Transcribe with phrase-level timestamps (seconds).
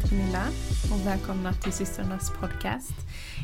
[0.00, 0.46] heter Camilla
[0.92, 2.92] och välkomna till systrarnas podcast.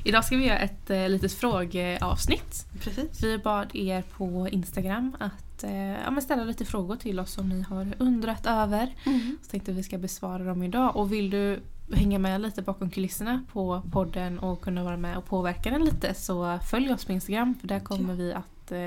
[0.04, 2.66] Idag ska vi göra ett eh, litet frågeavsnitt.
[2.80, 3.22] Precis.
[3.22, 7.62] Vi bad er på Instagram att eh, ja, ställa lite frågor till oss som ni
[7.62, 8.94] har undrat över.
[9.06, 9.38] Mm.
[9.42, 10.96] Så tänkte vi ska besvara dem idag.
[10.96, 11.60] Och vill du
[11.92, 16.14] hänga med lite bakom kulisserna på podden och kunna vara med och påverka den lite
[16.14, 18.78] så följ oss på Instagram för där kommer vi att eh,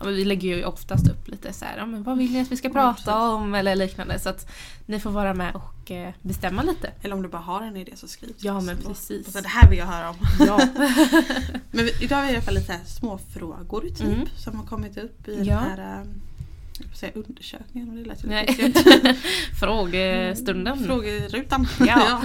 [0.00, 2.52] ja, vi lägger ju oftast upp lite så här, ja, men vad vill ni att
[2.52, 3.08] vi ska Ja, prata precis.
[3.08, 4.50] om eller liknande så att
[4.86, 6.90] ni får vara med och eh, bestämma lite.
[7.02, 9.32] Eller om du bara har en idé så skriv till Ja, men precis.
[9.32, 10.16] Så, det här vill jag höra om.
[10.46, 10.58] Ja.
[11.70, 14.26] Men vi, idag har vi i alla fall lite små frågor typ Mm.
[14.36, 15.54] som har kommit upp i Ja.
[15.54, 16.06] den här äh,
[16.88, 18.28] jag säga undersökningen, men det lät ju
[18.66, 19.16] lite.
[19.60, 20.84] Frågestunden.
[20.84, 21.66] Frågerutan.
[21.86, 22.22] Ja.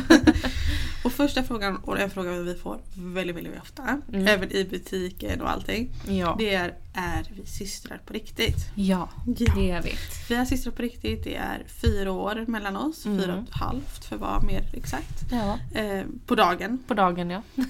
[1.03, 4.27] och första frågan, och en fråga vi får väldigt, väldigt ofta, Mm.
[4.27, 5.89] även i butiken och allting.
[6.07, 6.35] Ja.
[6.39, 8.57] Det är, är vi systrar på riktigt?
[8.75, 9.33] ja, Ja.
[9.33, 9.95] det är vi.
[10.29, 13.19] Vi är systrar på riktigt, det är fyra år mellan oss, Mm.
[13.21, 15.25] fyra och ett halvt för att vara mer exakt.
[15.31, 15.59] Ja.
[15.79, 16.83] Eh, på dagen.
[16.87, 17.41] På dagen ja.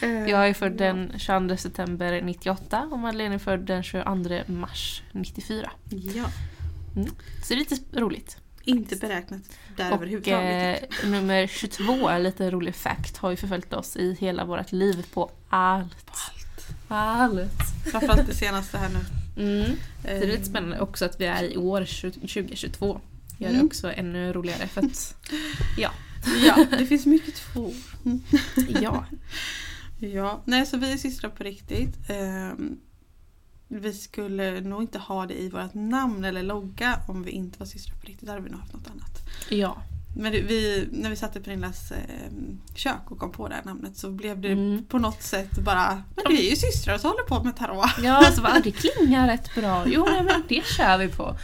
[0.00, 5.02] Eh, Jag är född den 22 september 98 och Madeleine är född den 22 mars
[5.12, 5.70] 94.
[6.14, 6.24] Ja,
[7.42, 8.36] Så det är lite roligt.
[8.64, 9.40] inte beräknat
[9.76, 10.82] där Och överhuvudtaget.
[11.02, 15.06] eh, nummer 22, en lite rolig fact, har ju förföljt oss i hela vårt liv
[15.14, 15.96] på allt.
[16.10, 16.33] Allt.
[16.88, 17.50] Allt.
[17.90, 19.00] Framförallt det senaste här nu.
[19.42, 19.70] Mm.
[20.02, 23.00] Så det är lite Eh, spännande också att vi är i år 2022.
[23.38, 23.66] Gör det Mm.
[23.66, 25.14] också ännu roligare för att,
[25.78, 25.90] ja.
[26.46, 27.72] Ja, det finns mycket två.
[28.82, 29.04] ja.
[29.98, 31.96] Ja, nej så vi är systrar på riktigt.
[32.10, 32.76] Ehm,
[33.68, 37.66] vi skulle nog inte ha det i vårt namn eller logga om vi inte var
[37.66, 38.26] systrar på riktigt.
[38.26, 39.28] Där hade vi nog haft något annat.
[39.48, 39.82] Ja.
[40.16, 43.96] Men vi, när vi satt i Pernillas ehm, kök och kom på det här namnet
[43.96, 44.84] så blev det Mm.
[44.84, 47.90] på något sätt bara Men vi är ju systrar som håller på med tarot.
[48.02, 49.82] Ja, så bara, det klingar rätt bra.
[49.86, 51.36] Jo, nej, men det kör vi på.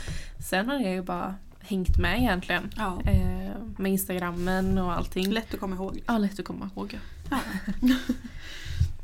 [0.50, 2.70] Sen har jag ju bara hängt med egentligen.
[2.76, 3.00] Ja.
[3.04, 5.30] Eh, med Instagrammen och allting.
[5.32, 6.02] Lätt att komma ihåg.
[6.06, 6.98] Ja, lätt att komma ihåg.
[7.30, 7.38] Ja.
[7.80, 7.96] Ja.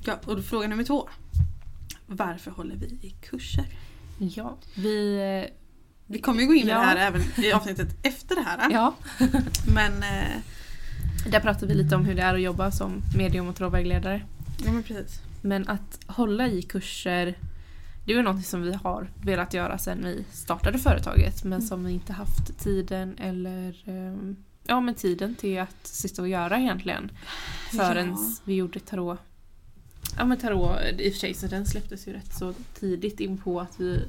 [0.04, 1.08] ja, och fråga nummer två.
[2.06, 3.64] Varför håller vi i kurser?
[4.18, 5.46] ja, vi...
[6.06, 6.78] Vi kommer ju gå in i Ja.
[6.78, 8.70] det här även i avsnittet efter det här.
[8.70, 8.94] Ja,
[9.74, 10.36] Men, eh,
[11.30, 14.22] där pratar vi lite om hur det är att jobba som medium och trådvägledare.
[14.64, 15.20] ja, men precis.
[15.42, 17.34] Men att hålla i kurser,
[18.06, 21.66] det är ju något som vi har velat göra sedan vi startade företaget men Mm.
[21.68, 24.36] som vi inte haft tiden eller ehm,
[24.66, 27.10] ja, men tiden till att sitta och göra egentligen.
[27.70, 28.18] Förrän Ja.
[28.44, 29.18] vi gjorde tarot.
[30.18, 33.38] Ja men tarot, i och för sig så den släpptes ju rätt så tidigt in
[33.38, 34.02] på att vi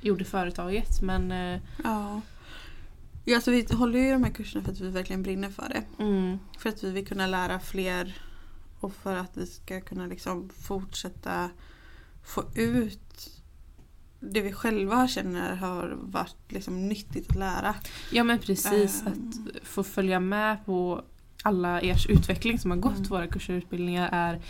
[0.00, 2.20] gjorde företaget men eh, Ja.
[3.24, 5.68] Ja, alltså vi håller ju i de här kurserna för att vi verkligen brinner för
[5.68, 6.02] det.
[6.04, 8.16] mm, För att vi vill kunna lära fler
[8.80, 11.50] och för att vi ska kunna liksom fortsätta
[12.24, 13.30] få ut
[14.20, 17.74] det vi själva känner har varit liksom nyttigt att lära.
[18.12, 19.08] Ja men precis, Ehm.
[19.12, 21.04] att få följa med på
[21.42, 23.08] alla ers utveckling som har gått Mm.
[23.08, 24.40] våra kurser och utbildningar är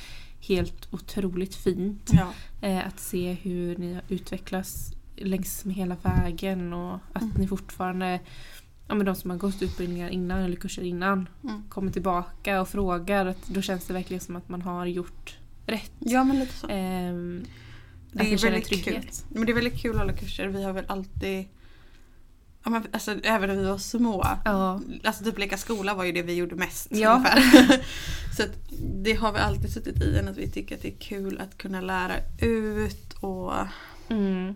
[0.40, 2.10] helt otroligt fint.
[2.12, 2.32] Ja.
[2.68, 4.92] Eh, att se hur ni har utvecklats
[5.24, 7.34] längs med hela vägen och att Mm.
[7.38, 8.20] ni fortfarande,
[8.88, 11.62] ja men de som har gått utbildningar innan eller kurser innan Mm.
[11.68, 15.36] kommer tillbaka och frågar, då känns det verkligen som att man har gjort
[15.66, 15.92] rätt.
[15.98, 16.66] ja, men lite så.
[16.68, 17.44] Ehm,
[18.12, 18.78] Det är väldigt kul.
[18.82, 19.24] trygghet.
[19.28, 20.46] Men det är väldigt kul att hålla kurser.
[20.48, 21.48] Vi har väl alltid
[22.64, 24.24] Ja, men alltså, även när vi var små.
[24.44, 24.80] Ja.
[25.04, 26.88] Alltså typ leka skola var ju det vi gjorde mest.
[26.90, 27.24] Ja.
[28.36, 28.42] Så
[29.04, 31.58] det har vi alltid suttit i en att vi tycker att det är kul att
[31.58, 33.52] kunna lära ut och
[34.08, 34.54] Mm.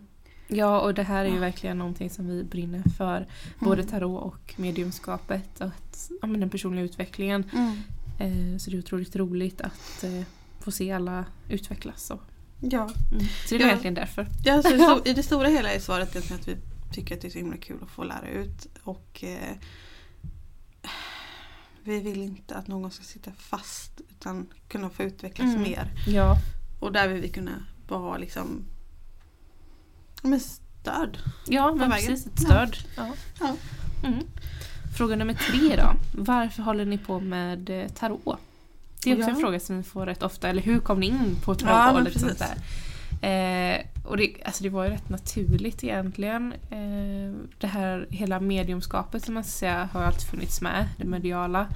[0.49, 3.27] Ja, och det här är ju verkligen någonting som vi brinner för.
[3.59, 5.61] Både tarot och mediumskapet.
[5.61, 7.51] Att, ja, den personliga utvecklingen.
[7.53, 7.77] Mm.
[8.19, 10.23] Eh, så det är otroligt roligt att eh,
[10.61, 12.11] få se alla utvecklas.
[12.11, 12.21] Och,
[12.61, 12.83] Ja.
[13.13, 13.25] mm.
[13.49, 13.67] Så det är Ja.
[13.75, 14.27] verkligen därför.
[14.45, 16.57] ja alltså, så, I det stora hela är svaret att vi
[16.93, 18.67] tycker att det är så himla kul att få lära ut.
[18.83, 19.57] Och eh,
[21.85, 25.63] Vi vill inte att någon ska sitta fast utan kunna få utvecklas Mm.
[25.63, 25.91] mer.
[26.07, 26.37] Ja,
[26.81, 28.65] Och där vill vi kunna vara liksom
[30.23, 31.19] men stöd.
[31.47, 32.27] ja men precis.
[32.27, 32.77] Ett stöd.
[32.97, 33.09] Ja.
[33.41, 33.57] Ja.
[34.05, 34.25] Mm.
[34.97, 35.93] Fråga nummer tre då.
[36.23, 38.39] Varför håller ni på med eh, tarot?
[39.05, 39.35] Det är också Ja.
[39.35, 40.49] en fråga som vi får rätt ofta.
[40.49, 42.07] Eller hur kom ni in på tarot?
[42.15, 42.57] Ja, sånt där.
[43.23, 46.53] Eh, och det, alltså det var ju rätt naturligt egentligen.
[46.53, 50.89] Eh, det här hela mediumskapet som man ska säga har alltid funnits med.
[50.99, 51.67] Det mediala.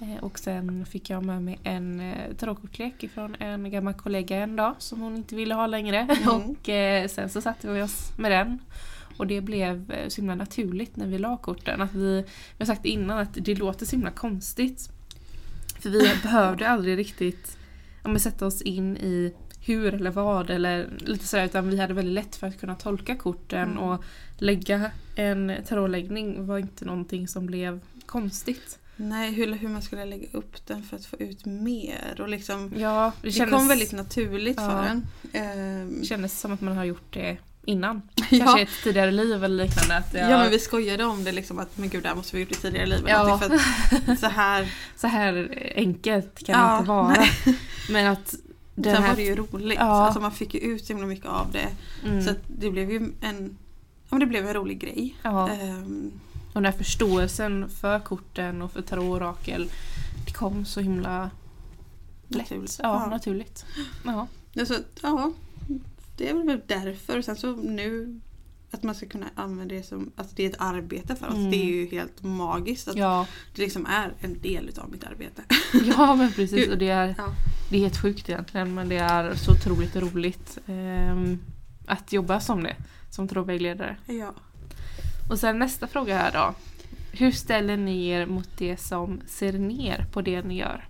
[0.00, 4.56] Eh, och sen fick jag med mig en eh, tarotkortlek ifrån en gammal kollega en
[4.56, 5.98] dag som hon inte ville ha längre.
[5.98, 6.28] Mm.
[6.28, 8.58] Och eh, sen så satte vi oss med den.
[9.16, 11.80] Och det blev så himla naturligt när vi la korten.
[11.80, 14.90] Att vi, vi har sagt innan att det låter så himla konstigt.
[15.80, 17.58] För vi behövde aldrig riktigt
[18.04, 19.34] ja, sätta oss in i
[19.66, 23.16] hur eller vad eller lite sådär utan vi hade väldigt lätt för att kunna tolka
[23.16, 23.78] korten Mm.
[23.78, 24.04] och
[24.38, 28.79] lägga en tarotläggning var inte någonting som blev konstigt.
[29.02, 32.16] Nej, hur, hur man skulle lägga upp den för att få ut mer.
[32.20, 34.70] Och liksom, Ja, det det kändes, kom väldigt naturligt Ja.
[34.70, 35.06] för en.
[35.32, 38.02] Ehm, det kändes som att man har gjort det innan.
[38.14, 38.24] ja.
[38.38, 39.96] Kanske i ett tidigare liv eller liknande.
[39.96, 42.36] Att jag, Ja men vi skojade om det liksom att men gud det här måste
[42.36, 43.04] vi gjort i tidigare liv.
[43.08, 43.38] Ja.
[43.38, 47.08] För att så här, Så här enkelt kan Ja, det inte vara.
[47.08, 47.58] nej.
[47.90, 48.34] Men att
[48.74, 49.08] den sen här...
[49.10, 49.78] var det ju roligt.
[49.78, 49.84] Ja.
[49.84, 51.68] Alltså man fick ju ut så himla mycket av det.
[52.08, 53.56] mm, Så det blev ju en,
[54.10, 55.16] ja, det blev en rolig grej.
[55.22, 55.50] ja.
[56.52, 59.70] Och den här förståelsen för korten och för tarot och orakel
[60.26, 61.30] det kom så himla
[62.28, 62.38] lätt.
[62.50, 62.78] Naturligt.
[62.82, 63.10] Ja, Ja.
[63.10, 63.66] naturligt.
[64.04, 64.26] Ja.
[64.58, 65.32] alltså, ja,
[66.16, 67.18] det är väl därför.
[67.18, 68.20] Och sen så nu
[68.70, 71.34] att man ska kunna använda det som att det är ett arbete för oss.
[71.34, 71.50] Mm.
[71.50, 73.26] Det är ju helt magiskt att Ja.
[73.54, 75.42] det liksom är en del utav mitt arbete.
[75.96, 76.68] ja, men precis.
[76.68, 77.34] Och det är, Ja.
[77.70, 81.38] det är helt sjukt egentligen men det är så otroligt roligt ehm,
[81.86, 82.76] att jobba som det.
[83.10, 83.96] Som tarotvägledare.
[84.06, 84.34] Ja.
[85.30, 86.54] Och sen nästa fråga här då.
[87.12, 90.86] Hur ställer ni er mot det som ser ner på det ni gör?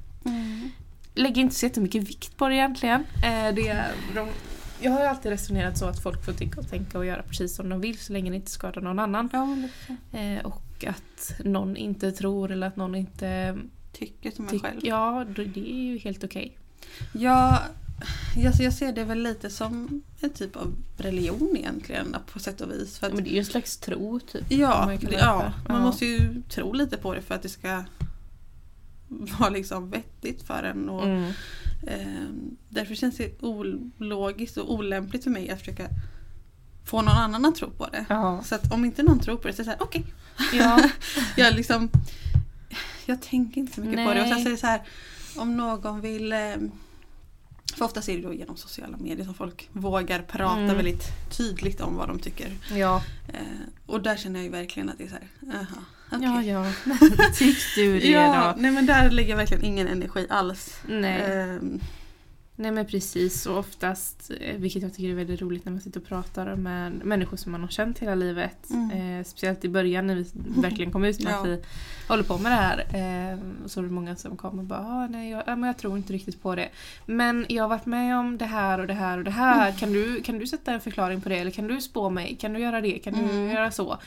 [1.14, 3.00] lägger inte så jättemycket vikt på det egentligen.
[3.00, 4.28] Eh, det är, de,
[4.80, 7.56] jag har ju alltid resonerat så att folk får tycka och tänka och göra precis
[7.56, 9.28] som de vill så länge det inte skadar någon annan.
[9.32, 9.56] Ja.
[10.18, 13.56] Eh, och att någon inte tror eller att någon inte
[13.92, 14.80] Tycker som en själv.
[14.82, 16.58] Ja, det är ju helt okej.
[17.12, 17.79] Ja, alltså
[18.36, 22.98] jag ser det väl lite som en typ av religion egentligen på sätt och vis.
[22.98, 24.44] För att, Men det är ju en slags tro typ.
[24.48, 25.82] ja, man det- ja, man Ja.
[25.84, 27.84] måste ju tro lite på det för att det ska
[29.38, 30.88] vara liksom vettigt för en.
[30.88, 31.32] Och, Mm.
[31.86, 35.88] ehm, därför känns det ologiskt och olämpligt för mig att försöka
[36.84, 38.04] få någon annan att tro på det.
[38.08, 38.42] Ja.
[38.44, 40.04] Så att om inte någon tror på det så är det såhär, okej.
[40.52, 40.90] ja.
[41.36, 41.90] Jag liksom
[43.06, 44.20] Jag tänker inte så mycket på det.
[44.22, 44.42] Och sen Nej.
[44.42, 44.82] så är det så här
[45.36, 46.38] om någon vill eh,
[47.76, 50.76] För ofta är det då genom sociala medier som folk vågar prata Mm.
[50.76, 52.52] väldigt tydligt om vad de tycker.
[52.74, 53.02] ja.
[53.28, 53.40] Eh,
[53.86, 56.24] och där känner jag ju verkligen att det är så här, aha, okej.
[56.24, 56.72] Ja, ja.
[57.34, 58.62] Tycker du det Ja, då?
[58.62, 60.74] nej men där lägger jag verkligen ingen energi alls.
[60.88, 61.20] Nej.
[61.24, 61.80] Ehm,
[62.60, 66.00] Nej men precis och oftast, eh, vilket jag tycker är väldigt roligt när man sitter
[66.00, 68.70] och pratar med människor som man har känt hela livet.
[68.70, 69.18] Mm.
[69.18, 70.26] Eh, speciellt i början när vi
[70.60, 71.36] verkligen kom ut med Ja.
[71.40, 71.62] att vi
[72.08, 72.78] håller på med det här.
[73.32, 75.76] Eh, så är det många som kommer och bara ah, nej, jag, ja, men jag
[75.78, 76.68] tror inte riktigt på det.
[77.06, 79.66] Men jag har varit med om det här och det här och det här.
[79.68, 79.78] Mm.
[79.78, 81.36] Kan, du, kan du sätta en förklaring på det?
[81.38, 82.36] Eller kan du spå mig?
[82.40, 82.98] Kan du göra det?
[82.98, 83.50] Kan du Mm.
[83.50, 83.98] göra så?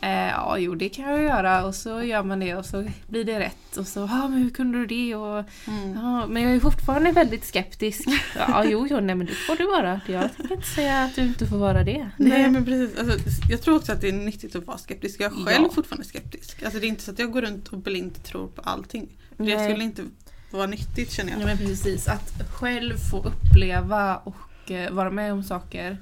[0.00, 3.24] Eh, ja, jo det kan jag göra och så gör man det och så blir
[3.24, 3.76] det rätt.
[3.76, 5.14] Och så, ja men hur kunde du det?
[5.14, 5.94] Och mm.
[5.94, 8.08] Ja, men jag är fortfarande väldigt skeptisk.
[8.36, 10.00] Ja, jo, jo, nej men det får du vara.
[10.06, 12.10] Jag tänker inte säga att du inte får vara det.
[12.16, 13.18] Nej det men precis, alltså,
[13.50, 15.20] jag tror också att det är nyttigt att vara skeptisk.
[15.20, 15.72] Jag är själv Ja.
[15.74, 16.62] fortfarande skeptisk.
[16.62, 19.08] Alltså, det är inte så att jag går runt och blint tror på allting.
[19.36, 19.70] Det Nej.
[19.70, 20.02] skulle inte
[20.50, 21.40] vara nyttigt känner jag.
[21.40, 22.08] Ja, men precis.
[22.08, 25.98] Att själv få uppleva och eh, vara med om saker.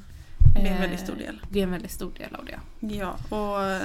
[0.54, 1.40] Det är en eh, väldigt stor del.
[1.50, 2.60] Det är en väldigt stor del av det.
[2.94, 3.82] Ja, och eh,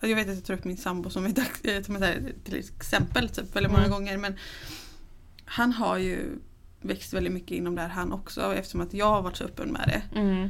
[0.00, 3.28] jag vet att jag tar upp min sambo som ett, eh, som ett till exempel
[3.28, 3.90] typ, väldigt många Mm.
[3.92, 4.34] gånger men
[5.44, 6.38] han har ju
[6.80, 9.68] växt väldigt mycket inom det här han också eftersom att jag har varit så öppen
[9.72, 10.18] med det.
[10.20, 10.48] Eh,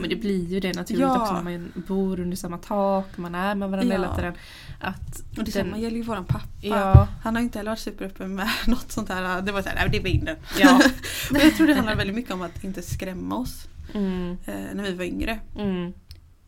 [0.00, 1.20] Men det blir ju det naturligt Ja.
[1.22, 4.00] också när man bor under samma tak, man är med varandra Ja.
[4.00, 4.34] hela tiden.
[4.80, 6.44] Att och detsamma gäller ju våran pappa.
[6.60, 9.42] Ja, Han har inte heller varit superöppen med något sånt här.
[9.42, 10.28] Det var såhär, det var in
[10.58, 10.76] ja.
[11.30, 14.82] Och jag tror det handlar väldigt mycket om att inte skrämma oss Mm, eh, när
[14.84, 15.40] vi var yngre.
[15.58, 15.92] mm.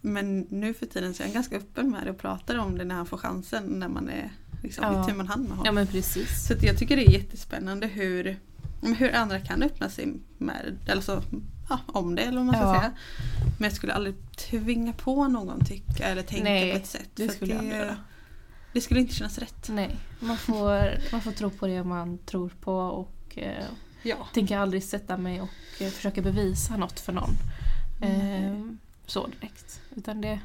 [0.05, 2.85] Men nu för tiden så är han ganska öppen med det och pratar om det
[2.85, 4.31] när han får chansen när man är
[4.63, 5.03] liksom, Ja.
[5.03, 5.65] i tu man hand med honom.
[5.67, 6.47] ja men precis.
[6.47, 8.37] Så jag tycker det är jättespännande hur,
[8.99, 11.23] hur andra kan öppna sig med, alltså,
[11.69, 12.81] ja, om det eller vad man ska Ja.
[12.81, 12.93] säga.
[13.59, 17.11] Men jag skulle aldrig tvinga på någon tycka eller tänka Nej, på ett sätt.
[17.15, 17.97] det skulle jag aldrig göra.
[18.73, 19.69] Det skulle inte kännas rätt.
[19.71, 23.65] Nej, man får, man får tro på det man tror på och eh,
[24.03, 24.17] Ja.
[24.33, 25.49] tänker aldrig sätta mig och
[25.83, 27.31] eh, försöka bevisa något för någon.
[28.03, 28.61] Eh,
[29.07, 29.81] så direkt.
[29.97, 30.41] Utan det,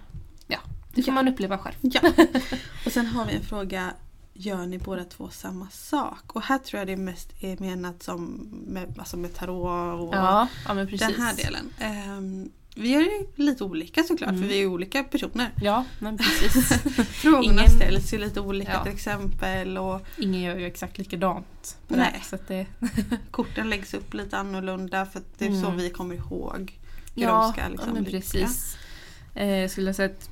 [0.48, 0.60] ja,
[0.94, 1.16] det får Ja.
[1.16, 1.76] man uppleva själv.
[1.82, 2.02] ja.
[2.86, 3.94] Och sen har vi en fråga.
[4.40, 6.36] Gör ni båda två samma sak?
[6.36, 8.26] Och här tror jag det mest är menat som
[8.68, 11.72] med, alltså med tarot och Ja, ja den här delen.
[12.78, 14.42] Vi gör ju lite olika såklart Mm.
[14.42, 15.52] för vi är olika personer.
[15.62, 16.70] Ja, men precis.
[17.10, 18.84] Frågorna Ingen- ställs ju lite olika Ja.
[18.84, 21.78] till exempel och Ingen gör ju exakt likadant.
[21.88, 22.14] på Nej.
[22.20, 22.66] det Så det,
[23.32, 25.78] korten läggs upp lite annorlunda för att det är så Mm.
[25.78, 26.78] vi kommer ihåg
[27.16, 28.78] hur ja, de ska liksom men precis.
[29.36, 30.30] Eh, jag skulle säga att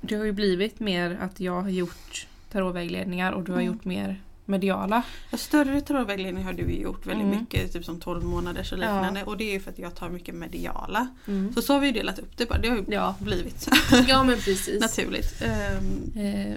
[0.00, 3.72] det har ju blivit mer att jag har gjort tarotvägledningar och du har Mm.
[3.74, 5.02] gjort mer mediala.
[5.30, 7.40] Ja, större tarotvägledning har du gjort väldigt Mm.
[7.40, 8.82] mycket, typ som 12 månaders och Ja.
[8.82, 9.24] liknande.
[9.24, 11.08] Och det är ju för att jag tar mycket mediala.
[11.28, 11.52] Mm.
[11.54, 12.58] Så så har vi ju delat upp det bara.
[12.58, 13.14] Det har ju Ja.
[13.20, 13.68] blivit
[14.08, 14.80] ja, men precis.
[14.80, 15.42] naturligt.
[15.42, 16.56] Ehm, Eh,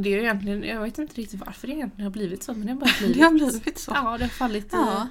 [0.00, 2.72] det är egentligen, jag vet inte riktigt varför det egentligen har blivit så men det
[2.72, 3.16] har bara blivit.
[3.18, 3.90] det har blivit så.
[3.94, 5.08] Ja, det har fallit Ja.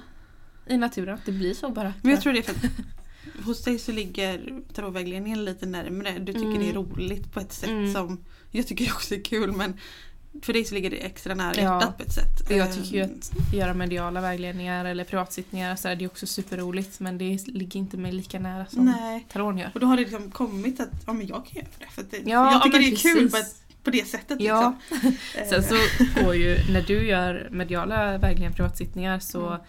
[0.68, 1.14] i, i naturen.
[1.14, 1.94] att Det blir så bara.
[2.02, 6.18] Men jag tror det är för att hos dig så ligger tarotvägledningen lite närmre.
[6.18, 6.58] Du tycker Mm.
[6.58, 7.92] det är roligt på ett sätt Mm.
[7.92, 9.74] som jag tycker också är kul men
[10.42, 11.62] för dig så ligger det extra nära Ja.
[11.62, 12.40] hjärtat på ett sätt.
[12.50, 16.26] Och jag tycker ju att göra mediala vägledningar eller privatsittningar så är det är också
[16.26, 19.26] superroligt men det ligger inte mig lika nära som Nej.
[19.32, 19.70] taron gör.
[19.74, 21.86] Och då har det liksom kommit att ja, men jag kan göra det.
[21.90, 23.30] För det Ja, jag tycker det är kul precis.
[23.32, 24.40] på, ett, på det sättet.
[24.40, 24.74] Ja.
[24.90, 25.12] Liksom.
[25.50, 25.74] Sen så
[26.20, 29.60] får ju, när du gör mediala vägledningar, privatsittningar så Mm.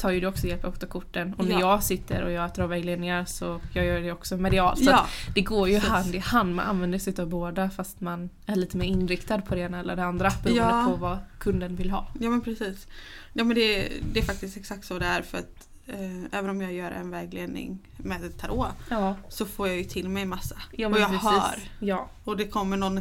[0.00, 1.60] Tar ju du också hjälp av korten och när Ja.
[1.60, 4.84] jag sitter och gör travvägledningar så jag gör det också medialt.
[4.84, 5.06] Så ja.
[5.34, 5.90] det går ju Precis.
[5.90, 9.54] hand i hand, man använder sig av båda fast man är lite mer inriktad på
[9.54, 10.84] det ena eller det andra beroende Ja.
[10.90, 12.06] på vad kunden vill ha.
[12.20, 12.86] ja men precis.
[13.32, 16.60] Ja men det, det är faktiskt exakt så det är för att eh, även om
[16.62, 20.56] jag gör en vägledning med ett tarot Ja, så får jag ju till mig massa.
[20.72, 21.28] ja och jag precis.
[21.30, 21.58] hör.
[21.78, 22.08] Ja.
[22.24, 23.00] Och det kommer någon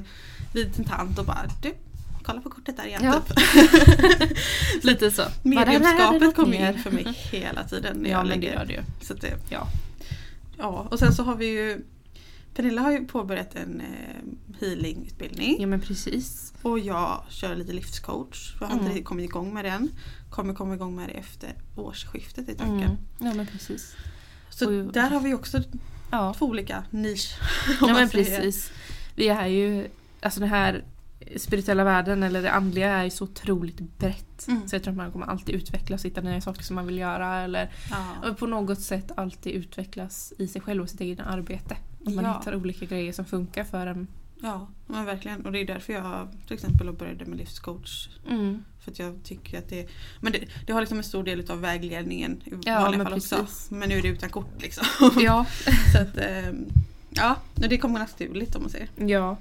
[0.53, 1.73] liten tant och bara du,
[2.29, 3.01] kolla på kortet där igen.
[3.03, 3.21] Ja.
[3.21, 3.37] Typ.
[4.83, 5.23] Lite så.
[5.43, 8.65] Mediumskapet kommer ju in för mig hela tiden när Ja jag men det lägger gör
[8.65, 9.05] det.
[9.05, 9.67] Så det, Ja.
[10.57, 10.87] ja.
[10.91, 11.81] Och sen så har vi ju
[12.55, 16.53] Pernilla har ju påbörjat en eh, healingutbildning ja men precis.
[16.61, 18.55] och jag kör lite livscoach.
[18.59, 18.87] Jag har Mm.
[18.91, 19.89] inte kommit igång med den.
[20.29, 22.81] Kommer komma igång med det efter årsskiftet i tanken.
[22.89, 22.97] Mm.
[23.19, 23.95] Ja men precis.
[24.49, 24.89] Så Oj.
[24.93, 25.63] där har vi också
[26.11, 26.33] Ja.
[26.37, 27.35] två olika nisch.
[27.81, 28.71] om Ja men precis.
[29.15, 29.87] Vi är ju,
[30.21, 30.83] alltså den här
[31.37, 34.47] spirituella världen eller det andliga är så otroligt brett.
[34.47, 34.67] Mm.
[34.67, 37.41] Så jag tror att man kommer alltid utvecklas, hitta nya saker som man vill göra
[37.41, 37.69] eller
[38.23, 38.33] Ja.
[38.39, 41.77] på något sätt alltid utvecklas i sig själv och sitt eget arbete.
[42.05, 42.37] Och man Ja.
[42.39, 44.07] hittar olika grejer som funkar för en.
[44.41, 45.45] ja, men verkligen.
[45.45, 48.09] Och det är därför jag till exempel började med livscoach.
[48.29, 48.63] Mm.
[48.79, 49.87] För att jag tycker att det
[50.19, 53.47] Men det, det har liksom en stor del av vägledningen i Ja, vanliga fall också.
[53.69, 54.85] Men nu är det utan kort liksom.
[55.21, 55.45] Ja.
[55.95, 56.65] Så att, ehm,
[57.09, 58.89] ja, det kommer naturligt om man säger.
[58.95, 59.37] ja.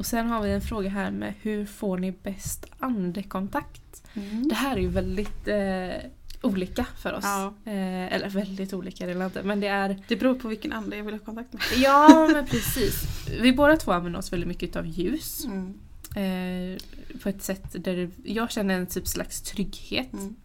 [0.00, 4.02] Och sen har vi en fråga här med hur får ni bäst andekontakt?
[4.48, 6.10] Det här är ju väldigt eh,
[6.42, 7.24] olika för oss.
[7.24, 7.54] Ja.
[7.64, 9.42] Eh, eller väldigt olika, det är inte.
[9.42, 11.62] Men det är Det beror på vilken ande jag vill ha kontakt med.
[11.76, 13.02] Ja men precis.
[13.40, 15.44] Vi båda två använder oss väldigt mycket av ljus.
[15.44, 15.74] Mm.
[16.16, 16.78] Eh,
[17.22, 20.12] på ett sätt där det, jag känner en typ slags trygghet.
[20.12, 20.36] Mm.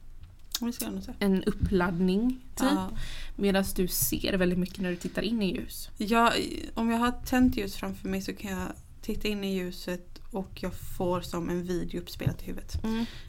[1.20, 2.68] En uppladdning typ.
[2.72, 2.90] Ja.
[3.36, 5.90] Medan du ser väldigt mycket när du tittar in i ljus.
[5.98, 6.34] Jag,
[6.74, 8.68] om jag har tänt ljus framför mig så kan jag
[9.06, 12.78] titta in i ljuset och jag får som en video uppspelat i huvudet.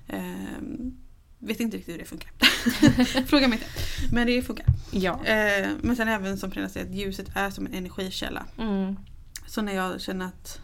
[0.09, 0.97] Ehm,
[1.38, 2.30] vet inte riktigt hur det funkar.
[3.26, 4.14] Fråga mig inte.
[4.14, 4.66] Men det funkar.
[4.90, 5.21] Ja.
[5.25, 8.47] Ehm, men sen även som Pernilla säger att ljuset är som en energikälla.
[8.59, 8.97] Mm.
[9.47, 10.61] Så när jag känner att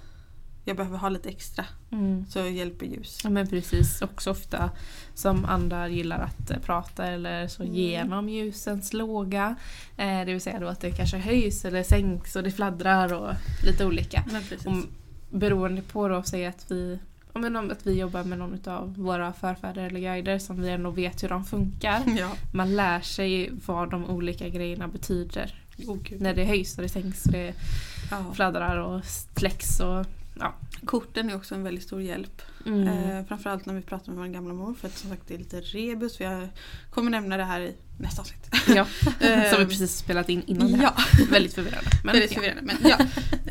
[0.65, 2.27] jag behöver ha lite extra Mm.
[2.27, 3.21] så hjälper ljus.
[3.25, 4.71] Ja men precis, också ofta
[5.15, 7.75] som andra gillar att eh, prata eller så Mm.
[7.75, 9.57] genom ljusens låga.
[9.97, 13.33] Eh, det vill säga då att det kanske höjs eller sänks och det fladdrar och
[13.65, 14.25] lite olika.
[14.33, 14.67] Men precis.
[14.67, 14.87] Om,
[15.33, 16.99] beroende på då, säg att vi,
[17.35, 20.91] men om att vi jobbar med någon av våra förfäder eller guider som vi ändå
[20.91, 22.03] vet hur de funkar.
[22.19, 22.31] Ja.
[22.53, 25.55] Man lär sig vad de olika grejerna betyder.
[25.87, 25.99] Oh.
[26.19, 27.55] När det höjs och det sänks och det
[28.11, 28.25] Ja.
[28.35, 30.55] fladdrar och släcks och ja.
[30.85, 32.43] Korten är också en väldigt stor hjälp.
[32.67, 32.89] Mm.
[32.89, 35.39] Eh, framförallt när vi pratar med vår gamla mor för att som sagt det är
[35.39, 36.17] lite rebus.
[36.17, 36.49] För jag
[36.91, 38.51] kommer nämna det här i nästa avsnitt.
[38.69, 38.87] ja.
[39.51, 40.85] Som vi precis spelat in innan det här.
[40.85, 41.91] Ja, Väldigt förvirrande.
[42.05, 42.41] Men, väldigt ja.
[42.41, 42.63] förvirrande.
[42.63, 42.97] Men ja.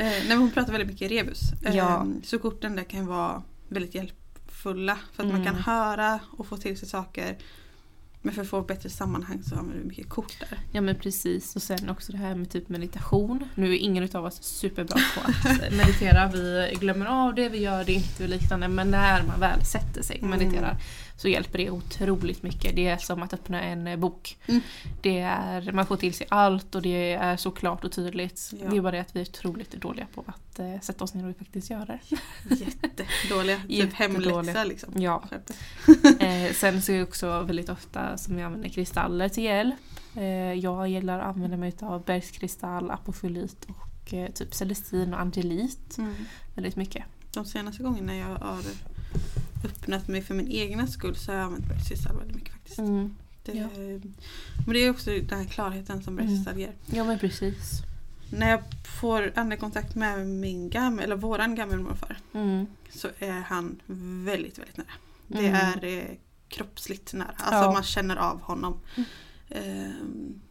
[0.02, 1.40] Eh, när hon pratar väldigt mycket rebus.
[1.66, 2.08] Eh, Ja.
[2.24, 4.98] Så korten där kan vara väldigt hjälpfulla.
[5.14, 5.54] För att man Mm.
[5.54, 7.38] kan höra och få till sig saker.
[8.22, 10.60] Men för att få bättre sammanhang så använder vi mycket kort där.
[10.72, 13.46] Ja men precis och sen också det här med typ meditation.
[13.56, 16.28] Nu är ingen utav oss superbra på att meditera.
[16.28, 18.68] Vi glömmer av det, vi gör det inte och liknande.
[18.68, 20.76] Men när man väl sätter sig och Mm.
[21.22, 22.76] Så hjälper det otroligt mycket.
[22.76, 24.38] Det är som att öppna en eh, bok.
[24.48, 24.62] Mm.
[25.02, 28.52] Det är, man får till sig allt och det är så klart och tydligt.
[28.62, 28.70] Ja.
[28.70, 31.30] Det är bara det att vi är otroligt dåliga på att eh, sätta oss ner
[31.30, 32.00] och faktiskt göra det.
[32.56, 33.60] Jättedåliga.
[33.68, 34.94] typ hemläxa liksom.
[35.02, 35.24] Ja.
[36.20, 39.76] Eh, sen så är det också väldigt ofta som jag använder kristaller till hjälp.
[40.16, 40.24] Eh,
[40.54, 46.14] jag gillar att använda mig av bergskristall, apofylit och eh, typ celestin och angelit Mm.
[46.56, 47.04] väldigt mycket.
[47.34, 48.62] De senaste gångerna jag har
[49.64, 52.80] öppnat mig för min egna skull så har jag använt bergskristall väldigt mycket faktiskt.
[52.80, 53.16] Mm.
[53.44, 53.68] Det, Ja.
[54.66, 56.72] Men det är också den här klarheten som bergskristall ger.
[56.86, 57.82] Ja men precis.
[58.34, 58.62] När jag
[59.00, 62.66] får andekontakt med min gamla, eller våran gammelmorfar Mm.
[62.90, 63.80] så är han
[64.26, 64.88] väldigt, väldigt nära.
[65.28, 65.56] Det Mm.
[65.56, 66.16] är eh,
[66.50, 67.32] kroppsligt nära.
[67.38, 67.72] Alltså Ja.
[67.72, 68.80] man känner av honom.
[68.96, 69.10] Mm.
[69.50, 70.42] Ehm,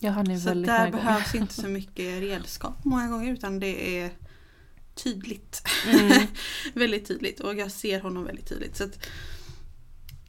[0.00, 4.10] Ja så där behövs inte så mycket redskap många gånger utan det är
[4.94, 5.68] tydligt.
[5.92, 6.26] Mm.
[6.74, 8.76] väldigt tydligt och jag ser honom väldigt tydligt.
[8.76, 8.88] Så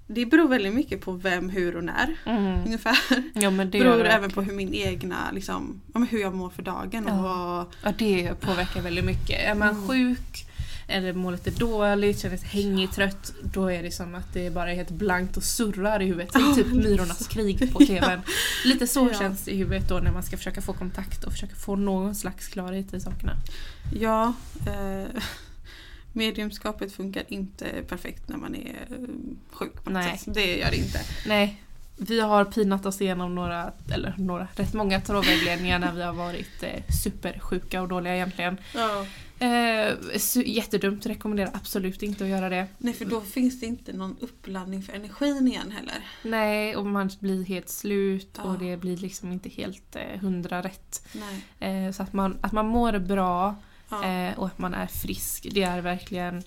[0.08, 2.66] det beror väldigt mycket på vem, hur och när Mm.
[2.66, 2.98] ungefär.
[3.34, 7.06] Ja men det beror även på hur min egna, liksom, hur jag mår för dagen.
[7.06, 7.22] Och Ja.
[7.22, 9.40] vad, Ja det påverkar väldigt mycket.
[9.40, 9.88] Är man Mm.
[9.88, 10.46] sjuk
[10.88, 14.72] eller mår lite dåligt, känner sig hängig, trött då är det som att det bara
[14.72, 16.30] är helt blankt och surrar i huvudet.
[16.34, 18.22] Ja, typ Myrornas krig på tvn.
[18.66, 19.20] Lite så Ja.
[19.20, 22.16] känns det i huvudet då när man ska försöka få kontakt och försöka få någon
[22.16, 23.34] slags klarhet i sakerna.
[24.00, 24.34] ja,
[24.68, 25.22] eh,
[26.16, 28.98] Mediumskapet funkar inte perfekt när man är eh,
[29.52, 30.18] sjuk på något Nej.
[30.18, 30.34] sätt.
[30.34, 31.00] Det gör det inte.
[31.28, 31.62] Nej,
[31.98, 36.64] vi har pinat oss igenom några, eller några, rätt många tarotvägledningar när vi har varit
[36.64, 38.58] eh, supersjuka och dåliga egentligen.
[38.76, 39.06] Ja.
[39.40, 39.94] Eh,
[40.46, 42.68] jättedumt, rekommenderar absolut inte att göra det.
[42.78, 45.96] Nej för då finns det inte någon uppladdning för energin igen heller.
[46.24, 48.44] Nej, och man blir helt slut Ja.
[48.44, 51.08] och det blir liksom inte helt eh, hundra rätt.
[51.60, 53.56] Eh, så att man, att man mår bra
[53.90, 54.06] Ja.
[54.06, 56.44] eh, och att man är frisk, det är verkligen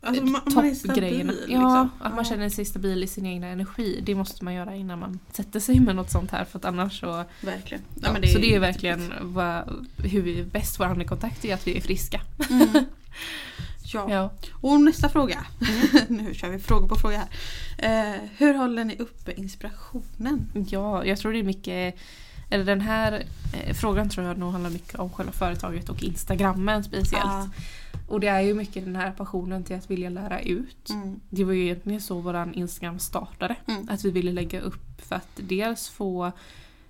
[0.00, 1.32] alltså, man, man är toppgrejerna.
[1.32, 1.52] stabil.
[1.52, 1.90] Ja, liksom.
[2.00, 4.00] att man känner sig stabil i sin egna energi.
[4.02, 7.00] Det måste man göra innan man sätter sig med något sånt här för att annars
[7.00, 7.24] så...
[7.40, 7.82] Verkligen.
[7.94, 8.90] Ja, Ja, det så det är ju jätteviktigt.
[8.92, 12.20] verkligen vad, hur vi bäst får andekontakt är att vi är friska.
[12.50, 12.68] Mm.
[13.92, 14.06] Ja.
[14.10, 14.32] Ja.
[14.52, 15.46] Och nästa fråga.
[16.08, 17.28] nu kör vi fråga på fråga
[17.78, 18.14] här.
[18.14, 20.66] Eh, hur håller ni uppe inspirationen?
[20.68, 21.94] ja, jag tror det är mycket...
[22.50, 26.84] Eller den här eh, frågan tror jag nog handlar mycket om själva företaget och Instagrammen
[26.84, 27.24] speciellt.
[27.24, 27.48] Ja.
[28.08, 30.90] Och det är ju mycket den här passionen till att vilja lära ut.
[30.90, 31.20] Mm.
[31.30, 33.56] Det var ju egentligen så våran Instagram startade.
[33.66, 33.88] Mm.
[33.90, 36.32] Att vi ville lägga upp för att dels få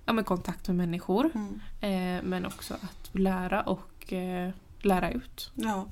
[0.05, 1.59] ja, men kontakt med människor Mm.
[1.81, 5.51] eh, men också att lära och eh, lära ut.
[5.55, 5.85] Ja.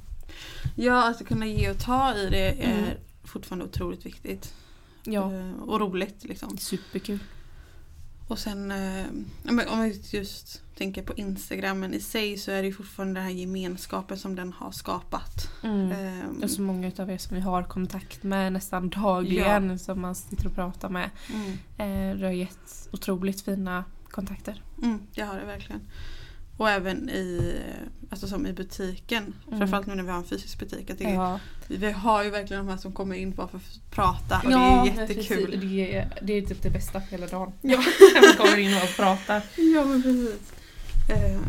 [0.76, 2.90] ja, att kunna ge och ta i det är Mm.
[3.24, 4.54] fortfarande otroligt viktigt.
[5.04, 6.58] Ja, Eh, och roligt liksom.
[6.58, 7.20] superkul.
[8.28, 9.06] Och sen eh,
[9.44, 13.32] ja, om vi just tänker på Instagrammen i sig så är det fortfarande den här
[13.32, 15.50] gemenskapen som den har skapat.
[15.64, 15.92] Mm.
[15.92, 20.16] Eh, Och så många utav er som vi har kontakt med nästan dagligen som man
[20.16, 21.10] sitter och pratar med.
[21.34, 24.64] mm, Eh, det har gett otroligt fina kontakter.
[24.84, 25.82] mm, det har det verkligen.
[26.58, 27.56] Och även i,
[28.10, 29.34] alltså som i butiken.
[29.48, 29.60] Mm.
[29.60, 30.90] Framförallt nu när vi har en fysisk butik.
[30.90, 33.92] Att det, Ja, Vi har ju verkligen de här som kommer in bara för att
[33.92, 35.46] prata och ja det är jättekul.
[35.46, 35.62] precis.
[35.62, 37.52] Det är, det är typ det bästa på hela dagen.
[37.62, 37.78] Ja.
[38.22, 39.42] Man kommer in och pratar.
[39.58, 40.54] Ja men precis.
[41.10, 41.40] Eh,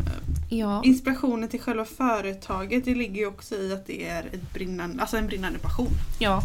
[0.49, 0.81] Ja.
[0.83, 5.17] inspirationen till själva företaget det ligger ju också i att det är ett brinnande, alltså
[5.17, 5.89] en brinnande passion.
[6.19, 6.41] ja.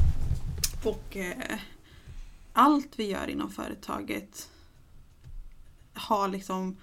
[0.84, 1.58] Och eh,
[2.52, 4.48] allt vi gör inom företaget
[5.94, 6.76] har liksom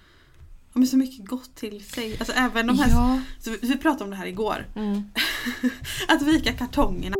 [0.72, 2.16] ja, men så mycket gott till sig.
[2.18, 3.20] Alltså även de här, ja.
[3.38, 4.66] så vi, vi pratade om det här igår.
[4.76, 5.02] Mm.
[6.08, 7.16] Att vika kartongerna.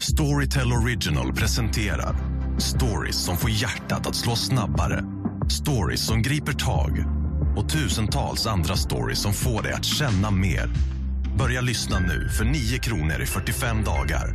[0.00, 2.16] Storytel Original presenterar
[2.58, 5.04] stories som får hjärtat att slå snabbare.
[5.50, 7.04] Stories som griper tag
[7.56, 10.70] och tusentals andra stories som får dig att känna mer.
[11.38, 14.34] Börja lyssna nu för 9 kronor i 45 dagar.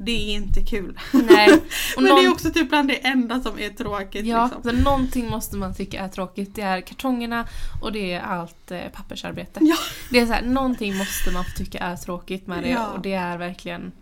[0.00, 0.98] Det är inte kul.
[1.12, 1.48] Nej.
[1.96, 4.26] Men det är någon- också typ bland det enda som är tråkigt.
[4.26, 4.62] Ja, liksom.
[4.62, 6.54] så någonting måste man tycka är tråkigt.
[6.54, 7.46] Det är kartongerna
[7.82, 9.60] och det är allt eh, pappersarbete.
[9.62, 9.76] Ja.
[10.10, 12.86] Det är så här, någonting måste man tycka är tråkigt med det Ja.
[12.86, 13.92] och det är verkligen...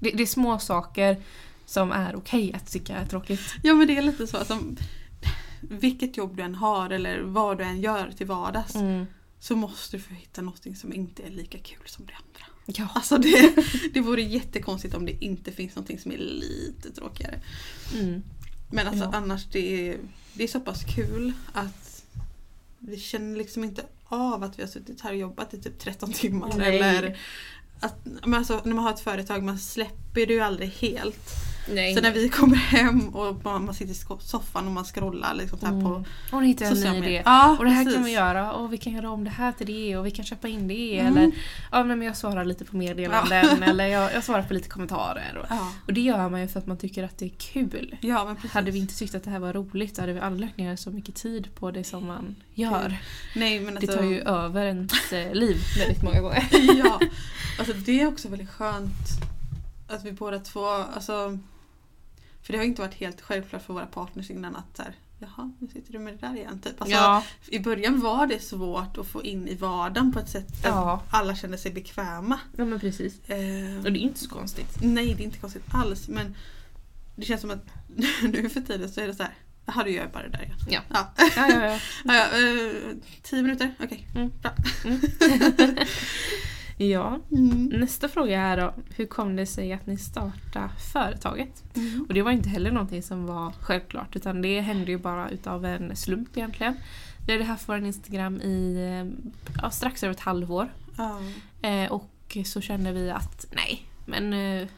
[0.00, 1.16] Det, det är små saker
[1.66, 3.40] som är okej att tycka är tråkigt.
[3.62, 4.76] Ja men det är lite så som
[5.60, 9.06] vilket jobb du än har eller vad du än gör till vardags Mm.
[9.40, 12.12] så måste du få hitta något som inte är lika kul som det.
[12.76, 12.88] Ja.
[12.94, 13.54] Alltså det,
[13.94, 17.40] det vore jättekonstigt om det inte finns något som är lite tråkigare.
[17.94, 18.22] Mm.
[18.70, 19.10] Men alltså Ja.
[19.14, 19.98] annars det är,
[20.34, 22.04] det är så pass kul att
[22.78, 26.12] vi känner liksom inte av att vi har suttit här och jobbat i typ 13
[26.12, 26.52] timmar.
[26.56, 26.78] Nej.
[26.78, 27.18] Eller
[27.80, 31.30] att, men alltså, när man har ett företag man släpper det ju aldrig helt.
[31.74, 31.94] Nej.
[31.94, 35.66] Så när vi kommer hem och man, sitter i soffan och man scrollar liksom så
[35.66, 36.04] här på
[36.36, 37.22] Och nu hittar en ny idé.
[37.24, 37.96] Ja, och det här precis.
[37.96, 40.24] kan vi göra och vi kan göra om det här till det och vi kan
[40.24, 41.16] köpa in det Mm.
[41.16, 41.32] eller
[41.72, 45.38] ja men jag svarar lite på meddelanden eller jag, jag svarar på lite kommentarer.
[45.40, 47.96] Och, Ja, och det gör man ju för att man tycker att det är kul.
[48.00, 48.50] ja men precis.
[48.52, 50.76] Hade vi inte tyckt att det här var roligt då hade vi aldrig lagt ner
[50.76, 52.96] så mycket tid på det som man gör.
[53.34, 56.48] Nej men Det alltså, tar ju över ens eh, liv väldigt många gånger.
[56.84, 57.00] ja,
[57.58, 58.92] alltså det är också väldigt skönt
[59.88, 61.38] att vi båda två, alltså
[62.48, 65.52] för det har inte varit helt självklart för våra partners innan att så här, jaha,
[65.58, 66.60] nu sitter du med det där igen.
[66.60, 66.80] Typ.
[66.80, 70.62] Alltså, ja, I början var det svårt att få in i vardagen på ett sätt
[70.62, 71.02] där Ja.
[71.10, 72.40] alla kände sig bekväma.
[72.56, 73.28] ja men precis.
[73.28, 74.78] Eh, Och det är inte så konstigt.
[74.82, 76.34] nej, det är inte konstigt alls men
[77.16, 77.64] det känns som att
[78.22, 79.34] nu för tiden så är det så här,
[79.66, 80.56] jaha du gör bara det där igen.
[80.68, 80.80] Ja.
[80.88, 81.78] Ja, Ja, ja, ja.
[82.04, 82.72] ja, ja eh,
[83.22, 84.06] tio minuter, okej.
[84.14, 84.30] Mm.
[84.42, 84.50] Bra.
[84.84, 85.00] Mm.
[86.78, 87.20] Ja.
[87.32, 87.64] Mm.
[87.64, 91.64] Nästa fråga är då, hur kom det sig att ni startade företaget?
[91.76, 92.04] Mm.
[92.08, 95.64] Och det var inte heller någonting som var självklart utan det hände ju bara utav
[95.64, 96.76] en slump egentligen.
[97.26, 99.30] Vi hade haft vår Instagram i eh,
[99.62, 100.72] ja, strax över ett halvår.
[100.96, 101.20] Ja.
[101.68, 104.68] Eh, och så kände vi att nej, men eh,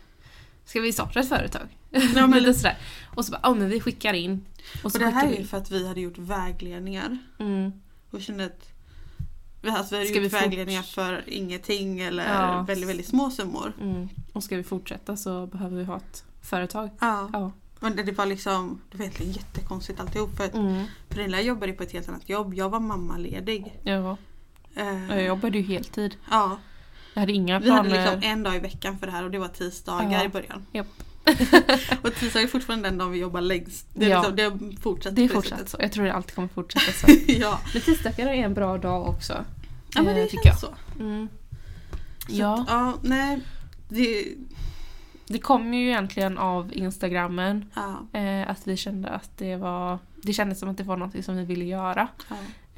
[0.64, 1.68] ska vi starta ett företag?
[1.90, 2.78] Ja, men- Lite sådär.
[3.14, 4.44] Och så bara, ja men vi skickar in.
[4.84, 7.18] Och så Och det här är ju för att vi hade gjort vägledningar.
[7.38, 7.72] Mm,
[8.10, 8.69] Och kände att
[9.68, 12.62] alltså, vi hade Ska vi vägledningar för ingenting eller Ja.
[12.68, 13.72] väldigt, väldigt små summor.
[13.80, 14.08] mm.
[14.32, 16.90] Och ska vi fortsätta så behöver vi ha ett företag.
[17.00, 17.30] Ja.
[17.32, 17.52] Ja.
[17.80, 20.36] Men det, det var liksom, det var egentligen jättekonstigt alltihop.
[20.36, 20.84] För att Mm.
[21.08, 22.54] Pernilla jobbade på ett helt annat jobb.
[22.54, 23.80] Jag var mammaledig.
[23.82, 24.16] ja.
[24.74, 26.16] Eh, Jag jobbade ju heltid.
[26.30, 26.58] Ja,
[27.14, 28.04] Jag hade inga vi hade planer.
[28.12, 30.24] liksom en dag i veckan för det här och det var tisdagar Ja.
[30.24, 30.66] i början.
[30.72, 30.86] Japp.
[32.02, 33.86] och tisdag är fortfarande den dagen vi jobbar längst.
[33.94, 34.28] Det, är Ja.
[34.28, 35.76] liksom, det fortsatt Det är fortsatt så.
[35.80, 37.06] Jag tror det alltid kommer fortsätta så.
[37.32, 37.60] ja.
[37.72, 39.44] Men tisdagar är en bra dag också.
[39.94, 40.72] ja, men eh, det tycker känns jag.
[40.96, 41.02] så.
[41.02, 41.28] Mm.
[42.28, 43.40] så Ja, att, ja, nej.
[43.88, 44.24] Det,
[45.26, 47.70] det kom ju egentligen av instagrammen.
[47.74, 51.24] ja, Eh, att vi kände att det var Det kändes som att det var något
[51.24, 52.08] som vi ville göra.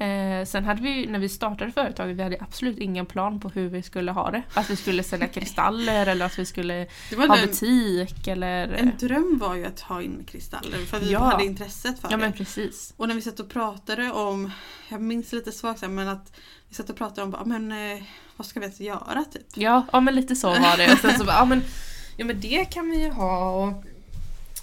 [0.03, 3.69] Eh, sen hade vi, när vi startade företaget, vi hade absolut ingen plan på hur
[3.69, 4.43] vi skulle ha det.
[4.53, 6.87] Att vi skulle sälja kristaller eller att vi skulle
[7.17, 8.67] ha den, butik eller...
[8.67, 11.19] en dröm var ju att ha in kristaller för vi Ja.
[11.19, 12.21] hade intresset för Ja det.
[12.21, 12.93] men precis.
[12.97, 14.51] Och när vi satt och pratade om,
[14.89, 16.31] jag minns lite svagt men att
[16.69, 18.03] vi satt och pratade om bara, men eh,
[18.37, 19.47] vad ska vi ens göra typ?
[19.53, 20.93] Ja, ja men lite så var det.
[20.93, 21.61] Och sen så bara, ja men,
[22.17, 23.83] ja men det kan vi ju ha och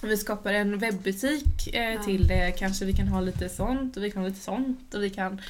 [0.07, 2.03] vi skapar en webbutik eh, Ja.
[2.03, 2.51] till det.
[2.51, 5.41] Kanske vi kan ha lite sånt och vi kan ha lite sånt och vi kan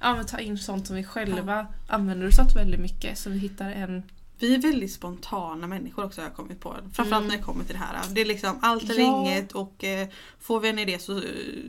[0.00, 3.18] ja, ta in sånt som vi själva använder oss av väldigt mycket.
[3.18, 4.02] Så vi hittar en...
[4.40, 6.76] Vi är väldigt spontana människor också har jag kommit på.
[6.92, 7.28] Framförallt Mm.
[7.28, 7.96] när det kommer till det här.
[8.14, 9.20] Det är liksom allt eller Ja.
[9.20, 10.08] inget och eh,
[10.40, 11.16] får vi en idé så...
[11.16, 11.22] eh,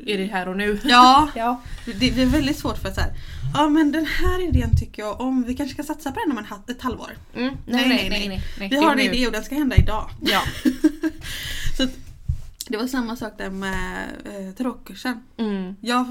[0.06, 0.80] Är det här och nu?
[0.86, 1.62] Ja, Ja.
[1.86, 3.12] det, det är väldigt svårt för att här,
[3.54, 6.38] ja men den här idén tycker jag om, vi kanske ska satsa på den om
[6.38, 7.12] en, ett halvår.
[7.36, 7.54] Mm.
[7.68, 8.28] Nej, nej, nej.
[8.28, 8.42] nej.
[8.60, 10.10] Vi Det är har en idé och den ska hända idag.
[10.22, 10.42] Ja.
[11.78, 11.88] Så
[12.70, 15.20] det var samma sak där med eh, tarotkursen.
[15.38, 15.76] Mm.
[15.82, 16.06] Jag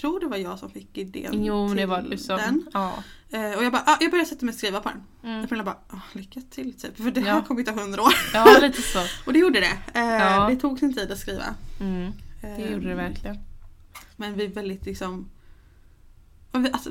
[0.00, 2.36] tror det var jag som fick idén Jo men det till var liksom...
[2.36, 2.66] den.
[2.72, 2.92] Ja.
[3.30, 5.02] Eh, och jag bara, ah, jag började sätta mig och skriva på den.
[5.32, 5.46] Mm.
[5.48, 6.96] Pernilla bara, ah, lycka till typ.
[6.96, 7.42] För det Ja.
[7.46, 8.12] kommer ju ta hundra år.
[8.34, 8.98] ja, lite så.
[9.26, 9.78] Och det gjorde det.
[10.00, 10.48] Eh, Ja.
[10.50, 11.44] Det tog sin tid att skriva.
[11.80, 12.12] Mm.
[12.40, 13.36] Det gjorde det verkligen.
[14.16, 15.28] Men vi är väldigt liksom...
[16.52, 16.90] vi- Alltså,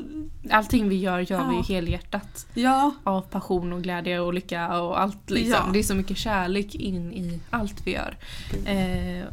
[0.52, 1.62] Allting vi gör gör vi Ja.
[1.68, 2.48] helhjärtat.
[2.54, 5.64] ja, Av passion och glädje och lycka och allt liksom.
[5.68, 5.70] Ja.
[5.74, 8.18] Det är så mycket kärlek in i allt vi gör.
[8.66, 9.24] Eh,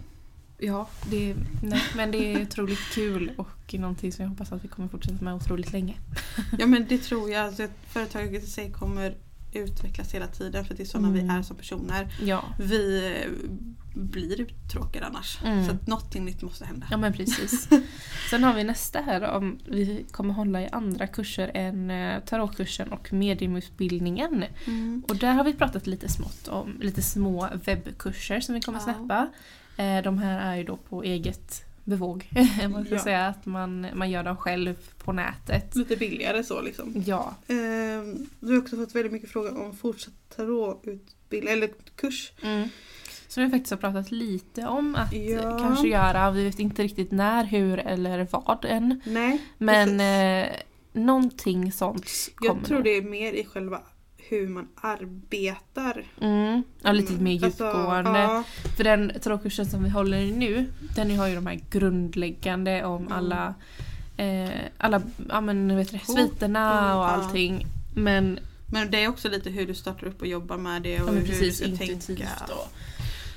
[0.58, 4.68] ja, det, nej, men det är otroligt kul och någonting som jag hoppas att vi
[4.68, 5.94] kommer fortsätta med otroligt länge.
[6.58, 7.46] ja men det tror jag.
[7.46, 9.14] Alltså, företaget i sig kommer
[9.52, 11.26] utvecklas hela tiden för det är sådana Mm.
[11.28, 12.08] vi är som personer.
[12.22, 13.14] Ja, Vi
[13.94, 15.38] blir uttråkade annars.
[15.44, 15.64] Mm.
[15.66, 16.86] Så att någonting nytt måste hända.
[16.90, 17.68] ja men precis.
[18.30, 22.92] Sen har vi nästa här om vi kommer hålla i andra kurser än eh, tarotkursen
[22.92, 24.44] och mediumutbildningen.
[24.66, 25.02] Mm.
[25.08, 28.84] Och där har vi pratat lite smått om lite små webbkurser som vi kommer Ja.
[28.84, 29.28] släppa.
[29.76, 32.28] Eh, de här är ju då på eget bevåg.
[32.70, 33.02] man ska Ja.
[33.02, 35.76] säga att man, man gör dem själv på nätet.
[35.76, 37.02] Lite billigare så liksom.
[37.06, 37.34] Ja.
[37.46, 37.56] Eh,
[38.40, 42.32] vi har också fått väldigt mycket frågor om fortsatt tarotutbildning eller kurs.
[42.42, 42.68] Mm.
[43.34, 45.58] Som vi faktiskt har pratat lite om att Ja.
[45.58, 46.30] kanske göra.
[46.30, 49.00] Vi vet inte riktigt när, hur eller vad än.
[49.04, 50.00] Nej, Men precis.
[50.00, 52.54] eh, någonting sånt kommer.
[52.54, 53.80] jag tror det är mer i själva
[54.16, 56.04] hur man arbetar.
[56.20, 56.62] Mm.
[56.82, 58.10] Ja, lite Mm, mer alltså, djupgående.
[58.20, 58.42] ja.
[58.76, 60.66] För den tarotkursen som vi håller i nu,
[60.96, 63.12] den har ju de här grundläggande om Mm.
[63.12, 63.54] alla,
[64.16, 67.08] eh, alla ja, men, vet du, sviterna mm, och ja.
[67.08, 67.66] allting.
[67.94, 71.08] Men Men det är också lite hur du startar upp och jobbar med det och
[71.08, 72.32] ja, hur precis du ska tänka.
[72.54, 72.68] och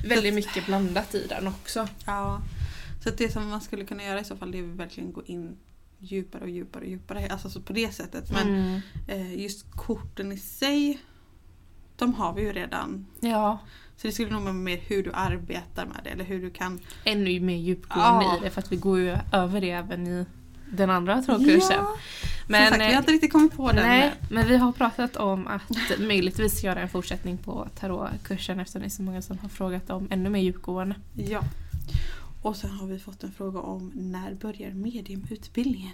[0.04, 1.88] väldigt mycket blandat i den också.
[2.06, 2.42] Ja.
[3.04, 5.58] Så det som man skulle kunna göra i så fall det är verkligen gå in
[6.00, 7.28] djupare och djupare och djupare.
[7.30, 8.32] Alltså så på det sättet.
[8.32, 8.80] Men Mm.
[9.08, 11.00] eh, just korten i sig
[11.96, 13.06] de har vi ju redan.
[13.20, 13.60] Ja,
[13.98, 16.80] Så det skulle nog vara mer hur du arbetar med det eller hur du kan
[17.04, 18.38] ännu mer djupgående Ja.
[18.38, 20.26] i det för att vi går ju över det även i
[20.72, 21.78] den andra tarotkursen.
[21.78, 21.98] Ja.
[22.48, 23.76] Men, sagt, vi har inte riktigt kommit på den.
[23.76, 28.88] Nej, men vi har pratat om att möjligtvis göra en fortsättning på tarotkursen eftersom det
[28.88, 30.96] är så många som har frågat om ännu mer djupgående.
[31.14, 31.44] Ja.
[32.48, 35.92] Och sen har vi fått en fråga om när börjar mediumutbildningen?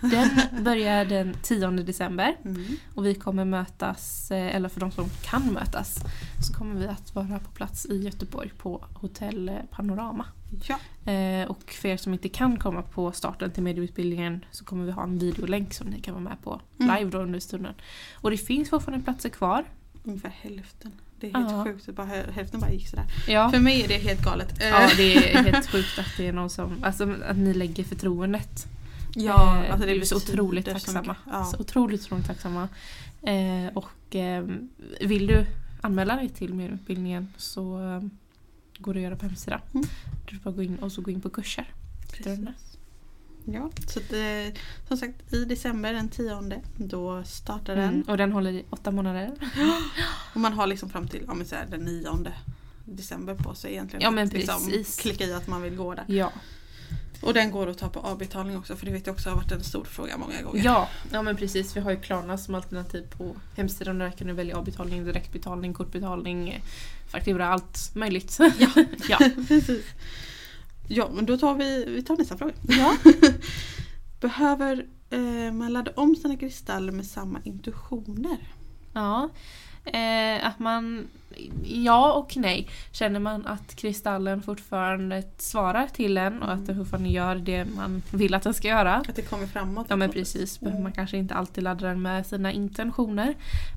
[0.00, 2.64] Den börjar den 10 december Mm.
[2.94, 5.98] och vi kommer mötas, eh, eller för de som kan mötas,
[6.46, 10.26] så kommer vi att vara på plats i Göteborg på Hotell Panorama.
[10.68, 11.12] Ja.
[11.12, 14.90] Eh, och för er som inte kan komma på starten till medieutbildningen så kommer vi
[14.92, 16.96] ha en videolänk som ni kan vara med på Mm.
[16.98, 17.74] live då under stunden.
[18.14, 19.64] Och det finns fortfarande platser kvar.
[20.04, 20.92] Ungefär hälften.
[21.20, 21.64] Det är helt Ja.
[21.64, 21.86] sjukt.
[21.96, 23.04] Bara, hälften bara gick sådär.
[23.28, 23.50] Ja.
[23.50, 24.62] För mig är det helt galet.
[24.62, 27.84] Eh, Ja, det är helt sjukt att det är någon som, alltså att ni lägger
[27.84, 28.66] förtroendet
[29.18, 31.16] Ja, Eh, alltså det är så otroligt tacksamma.
[31.30, 31.44] Ja.
[31.44, 32.68] Så otroligt, otroligt tacksamma.
[33.22, 34.44] Eh, och eh,
[35.00, 35.46] vill du
[35.80, 38.02] anmäla dig till merutbildningen så eh,
[38.78, 39.60] går det att göra på hemsidan.
[39.74, 39.86] Mm.
[40.30, 41.70] Du får bara gå in och så gå in på kurser.
[42.24, 42.54] Där?
[43.52, 47.88] Ja, så att, eh, som sagt i december den tionde då startar den.
[47.88, 48.02] Mm.
[48.02, 49.32] Och den håller i åtta månader.
[50.34, 52.32] Och man har liksom fram till ja, men så här, den nionde
[52.84, 54.02] december på sig egentligen.
[54.02, 54.96] Ja, men liksom precis.
[54.96, 56.04] klicka i att man vill gå där.
[56.06, 56.32] Ja.
[57.20, 59.52] Och den går att ta på avbetalning också för det vet jag också har varit
[59.52, 60.64] en stor fråga många gånger.
[60.64, 61.76] Ja, ja men precis.
[61.76, 63.98] Vi har ju Klarna som alternativ på hemsidan.
[63.98, 66.60] Där kan du välja avbetalning, direktbetalning, kortbetalning,
[67.08, 68.38] faktura, allt möjligt.
[68.58, 68.68] Ja.
[69.08, 69.18] ja.
[69.48, 69.84] Precis.
[70.88, 72.52] Ja, men då tar vi, vi tar nästa fråga.
[72.68, 72.96] ja.
[74.20, 78.52] Behöver eh, man ladda om sina kristaller med samma intuitioner?
[78.92, 79.28] Ja.
[79.86, 81.08] Eh, att man...
[81.64, 82.68] Ja och nej.
[82.92, 88.02] Känner man att kristallen fortfarande svarar till en och att den fortfarande gör det man
[88.10, 88.94] vill att den ska göra.
[88.94, 89.86] Att det kommer framåt?
[89.88, 93.34] Ja men precis, behöver man kanske inte alltid ladda den med sina intentioner.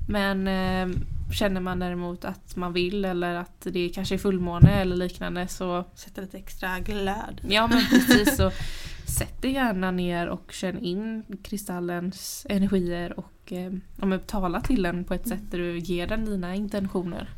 [0.08, 0.96] Men eh,
[1.32, 5.84] känner man däremot att man vill eller att det kanske är fullmåne eller liknande så
[5.94, 7.40] Sätta lite extra glöd.
[7.48, 8.50] Ja men precis så
[9.18, 15.14] sätt dig gärna ner och känn in kristallens energier och eh, tala till den på
[15.14, 17.30] ett sätt där du ger den dina intentioner.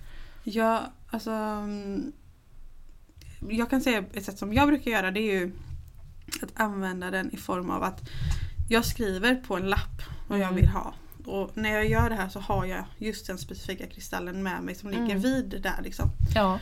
[0.44, 1.30] Ja, alltså...
[1.30, 2.12] mm,
[3.50, 5.52] Jag kan säga ett sätt som jag brukar göra det är ju
[6.42, 8.08] att använda den i form av att
[8.68, 10.56] jag skriver på en lapp vad jag Mm.
[10.60, 10.94] vill ha.
[11.26, 14.74] Och när jag gör det här så har jag just den specifika kristallen med mig
[14.74, 15.20] som ligger Mm.
[15.20, 16.08] vid där liksom.
[16.34, 16.58] Ja,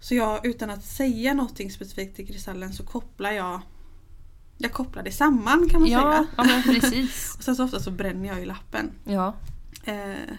[0.00, 3.60] Så jag utan att säga någonting specifikt till kristallen så kopplar jag
[4.62, 6.26] Jag kopplar det samman kan man ja, säga.
[6.36, 7.34] ja men precis.
[7.38, 8.90] Och sen så ofta så bränner jag ju lappen.
[9.04, 9.34] Ja,
[9.84, 10.34] Eh,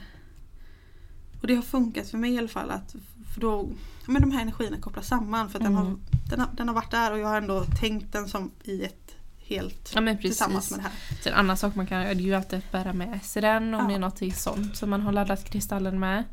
[1.42, 2.96] och det har funkat för mig i alla fall att
[3.34, 3.70] för då,
[4.06, 6.00] men de här energierna kopplas samman för att den, har, Mm.
[6.30, 9.16] den, har, den har varit där och jag har ändå tänkt den som i ett
[9.38, 10.72] helt ja men tillsammans precis.
[10.78, 11.22] med det här.
[11.24, 13.74] Så en annan sak man kan göra är ju alltid att bära med sig den
[13.74, 13.88] om Ja.
[13.88, 16.24] det är något sånt som man har laddat kristallen med.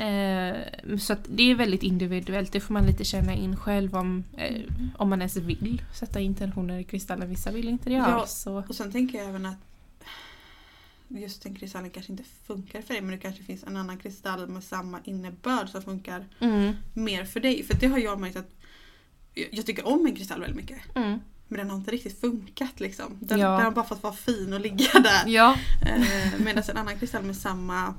[0.00, 4.24] Eh, så att det är väldigt individuellt, det får man lite känna in själv om,
[4.36, 4.62] eh,
[4.96, 7.28] om man ens vill sätta intentioner i kristallen.
[7.30, 8.04] Vissa vill inte det Ja.
[8.04, 8.32] alls.
[8.32, 8.64] Så.
[8.68, 9.56] Och sen tänker jag även att
[11.08, 14.46] just den kristallen kanske inte funkar för dig men det kanske finns en annan kristall
[14.48, 17.62] med samma innebörd som funkar Mm, mer för dig.
[17.64, 18.50] För det har jag märkt att
[19.34, 20.96] jag jag tycker om en kristall väldigt mycket.
[20.96, 21.18] mm.
[21.48, 23.18] Men den har inte riktigt funkat liksom.
[23.20, 23.50] Den, Ja.
[23.56, 25.22] den har bara fått vara fin och ligga där.
[25.26, 26.04] Ja, Eh,
[26.44, 27.94] Medan en annan kristall med samma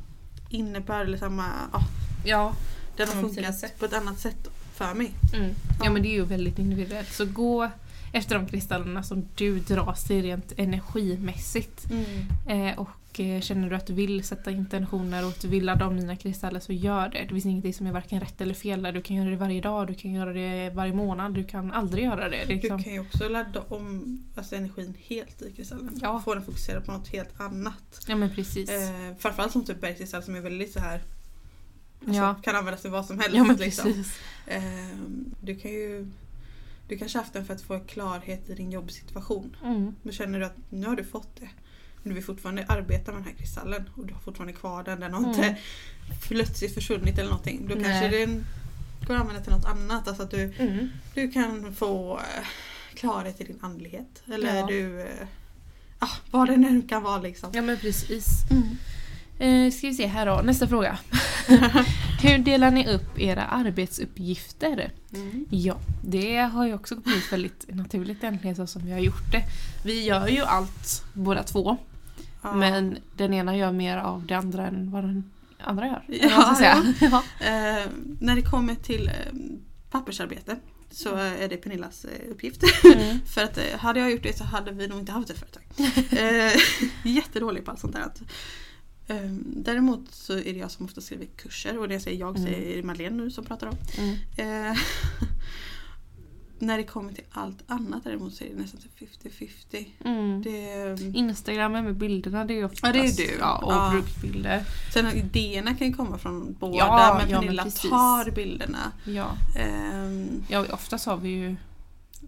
[0.54, 1.46] innebörd eller samma...
[1.74, 1.82] Ja,
[2.26, 2.54] ja.
[2.98, 5.14] den har funkat på ett annat sätt för mig.
[5.34, 5.56] Mm.
[5.84, 7.14] Ja men det är ju väldigt individuellt.
[7.14, 7.70] Så gå
[8.12, 11.86] efter de kristallerna som du dras till rent energimässigt.
[12.48, 15.88] Eh, och eh, känner du att du vill sätta intentioner och att du vill ladda
[15.88, 17.22] om dina kristaller så gör det.
[17.22, 18.92] Det finns ingenting som är varken rätt eller fel där.
[18.92, 22.04] Du kan göra det varje dag, du kan göra det varje månad, du kan aldrig
[22.04, 22.46] göra det.
[22.48, 22.84] Du Liksom.
[22.84, 26.00] kan ju också ladda om alltså, energin helt i kristallen.
[26.02, 26.22] Ja.
[26.26, 28.06] Få den fokusera på något helt annat.
[28.08, 28.70] Ja men precis.
[28.70, 31.02] Eh, framförallt som typ bergskristall som är väldigt så här
[32.08, 32.36] alltså, Ja.
[32.44, 33.36] kan användas till vad som helst.
[33.38, 34.04] ja liksom.
[34.48, 34.62] eh,
[35.42, 36.08] du kan ju
[36.92, 39.56] du kanske haft den för att få klarhet i din jobbsituation.
[39.64, 39.96] Mm.
[40.04, 41.50] Då känner du att nu har du fått det.
[42.04, 45.00] Men du vill fortfarande arbeta med den här kristallen och du har fortfarande kvar den.
[45.00, 45.30] Den har Mm.
[45.32, 45.58] inte
[46.22, 47.62] plötsligt försvunnit eller någonting.
[47.68, 48.26] Då kanske Nej.
[48.26, 48.46] den
[49.08, 50.08] går att använda till något annat.
[50.08, 50.88] Alltså att du, Mm.
[51.14, 52.46] du kan få eh,
[52.94, 54.24] klarhet i din andlighet.
[54.34, 54.68] Eller Ja.
[54.68, 55.08] du...
[56.00, 57.50] Ah, vad det nu kan vara liksom.
[57.54, 58.28] Ja men precis.
[58.52, 58.64] Mm.
[59.42, 60.98] Eh, ska vi se här då, nästa fråga.
[62.22, 64.92] Hur delar ni upp era arbetsuppgifter?
[65.14, 65.46] Mm.
[65.50, 69.44] Ja, det har ju också blivit väldigt naturligt egentligen så som vi har gjort det.
[69.86, 71.78] Vi gör ju allt båda två.
[72.42, 72.56] Ja.
[72.56, 76.04] Men den ena gör mer av det andra än vad den andra gör.
[76.08, 76.94] Ja, säga.
[77.00, 77.24] Ja.
[77.40, 77.86] Eh,
[78.20, 79.14] när det kommer till eh,
[79.92, 80.56] pappersarbete
[80.92, 82.64] så är det Pernillas eh, uppgift.
[82.84, 83.20] Mm.
[83.26, 85.64] För att eh, hade jag gjort det så hade vi nog inte haft ett företag.
[86.12, 86.62] eh,
[87.04, 88.04] jättedålig på allt sånt där.
[89.12, 92.20] Att, eh, däremot så är det jag som ofta skriver kurser och det jag säger
[92.20, 93.76] jag är det Madeleine nu som pratar om.
[93.98, 94.72] Mm.
[94.72, 94.78] Eh,
[96.60, 99.86] när det kommer till allt annat däremot så är det nästan till 50-50.
[100.06, 100.42] Mm.
[100.42, 103.38] Det, Instagrammen med bilderna det är ju oftast Ja, det är du.
[103.40, 103.90] Ja, och Ja.
[103.92, 104.64] produktbilder.
[104.94, 107.90] sen idéerna kan ju komma från båda Ja, men ja, men Pernilla precis.
[107.90, 108.92] tar bilderna.
[109.06, 109.38] Ja.
[109.58, 111.56] Ehm, ja, oftast har vi ju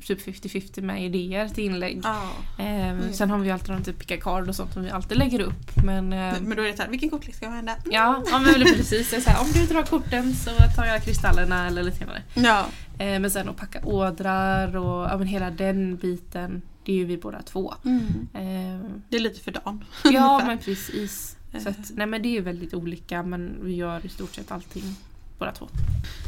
[0.05, 2.01] typ 50-50 med idéer till inlägg.
[2.03, 2.21] ja.
[2.57, 3.13] Ehm, Mm.
[3.13, 5.75] Sen har vi alltid någon typ picka card och sånt som vi alltid lägger upp.
[5.85, 7.75] Men, ehm, Men då är det så här, vilken kortlek ska jag använda?
[7.91, 9.23] ja, ja men precis.
[9.23, 12.21] Så här, om du drar korten så tar jag kristallerna eller lite senare.
[12.33, 12.65] Ja.
[12.97, 16.61] Eh, men sen att packa ådrar och ja, men hela den biten.
[16.85, 17.73] Det är ju vi båda två.
[17.85, 18.27] Mm.
[18.33, 19.83] Ehm, Det är lite för dagen.
[20.03, 21.37] ja men precis.
[21.63, 24.95] Så att, nej men det är väldigt olika men vi gör i stort sett allting
[25.39, 25.67] båda två.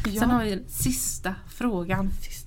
[0.06, 0.20] ja.
[0.20, 2.12] Sen har vi den sista frågan.
[2.22, 2.45] Sista.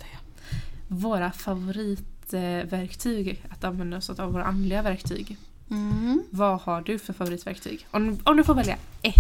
[0.89, 5.37] Våra favorit favoritverktyg att använda oss av våra andliga verktyg.
[5.71, 6.23] Mm.
[6.31, 7.87] Vad har du för favoritverktyg?
[7.91, 9.15] Om, om du får välja ett,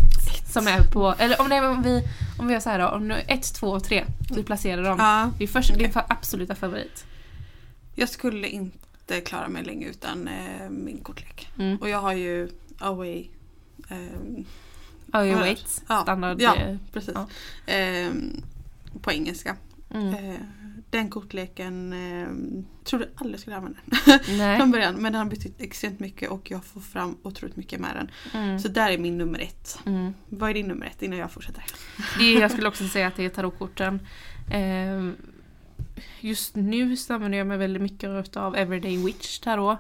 [0.53, 2.03] som är på, eller om, nej, om vi,
[2.39, 4.97] om vi gör så här då, om nu ett, två och tre, vi placerar dem.
[4.99, 7.05] Ja, Det är först, din absoluta favorit.
[7.95, 11.49] jag skulle inte klara mig länge utan eh, min kortlek.
[11.59, 11.77] Mm.
[11.77, 13.27] Och jag har ju Away.
[15.13, 15.35] är det?
[15.35, 15.69] wait.
[15.69, 16.41] Standard.
[16.41, 16.57] ja.
[16.57, 17.15] eh, precis.
[17.15, 17.27] Ja.
[17.67, 18.43] Ehm,
[19.03, 19.57] på engelska.
[19.91, 20.15] Mm.
[20.15, 20.41] Eh,
[20.91, 22.29] den kortleken eh,
[22.85, 23.79] trodde jag aldrig skulle använda
[24.27, 24.95] den från början.
[24.95, 28.11] Men den har betytt extremt mycket och jag får fram otroligt mycket med den.
[28.43, 28.59] Mm.
[28.59, 29.79] Så där är min nummer ett.
[29.87, 30.15] Mm.
[30.29, 31.65] Vad är din nummer ett innan jag fortsätter?
[32.19, 34.01] Det jag skulle också säga att det är tarotkorten.
[34.51, 35.17] Ehm,
[36.21, 39.79] just nu så använder jag mig väldigt mycket av Everyday Witch tarot.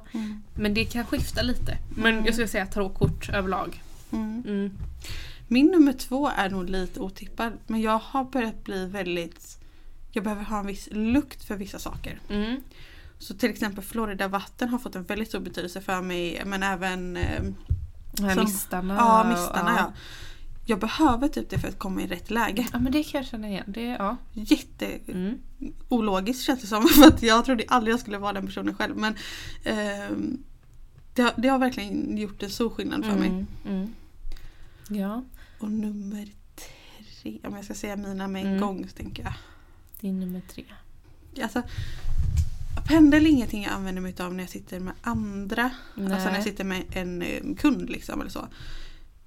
[0.54, 1.78] Men det kan skifta lite.
[1.96, 3.82] Men jag skulle säga tarotkort överlag.
[4.12, 4.42] Mm.
[4.46, 4.70] Mm.
[5.48, 7.52] Min nummer två är nog lite otippad.
[7.66, 9.58] Men jag har börjat bli väldigt...
[10.12, 12.20] Jag behöver ha en viss lukt för vissa saker.
[12.30, 12.60] Mm.
[13.18, 16.42] Så till exempel Florida vatten har fått en väldigt stor betydelse för mig.
[16.46, 17.16] Men även...
[17.16, 17.42] Eh,
[18.14, 18.94] Som- mistarna.
[18.94, 19.92] ja, och- mistarna ja.
[20.66, 22.66] Jag behöver typ det för att komma i rätt läge.
[22.72, 23.64] Ja men det kan jag känna igen.
[23.66, 24.16] Det, ja.
[24.32, 25.38] Jätte Mm.
[25.88, 26.88] ologiskt känns det som.
[26.88, 28.96] För att jag trodde aldrig jag skulle vara den personen själv.
[28.96, 29.14] Men
[29.64, 30.42] ehm,
[31.14, 33.28] det, har, det har verkligen gjort en stor skillnad för mig.
[33.28, 33.46] Mm.
[33.66, 33.94] Mm.
[34.88, 35.24] Ja,
[35.60, 36.28] Och nummer
[37.22, 38.60] tre, om jag ska säga mina med en Mm.
[38.60, 39.32] gång så tänker jag.
[40.00, 40.64] Det är nummer tre.
[41.42, 41.62] Alltså,
[42.88, 45.70] pendel är ingenting jag använder mig av när jag sitter med andra.
[45.94, 46.12] Nej.
[46.12, 48.48] Alltså när jag sitter med en eh, kund liksom eller så.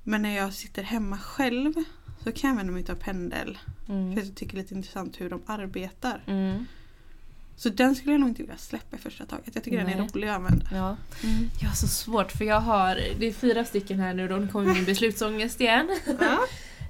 [0.03, 1.73] Men när jag sitter hemma själv
[2.23, 3.57] så kan jag använda mig av pendel.
[3.89, 4.15] Mm.
[4.15, 6.23] För jag tycker det är lite intressant hur de arbetar.
[6.27, 6.65] Mm.
[7.55, 9.55] Så den skulle jag nog inte vilja släppa i första taget.
[9.55, 10.10] Jag tycker den är Nej.
[10.13, 10.65] rolig att använda.
[10.71, 10.97] Ja.
[11.62, 14.47] Jag har så svårt för jag har, det är fyra stycken här nu då, nu
[14.47, 15.89] kommer min beslutsångest igen.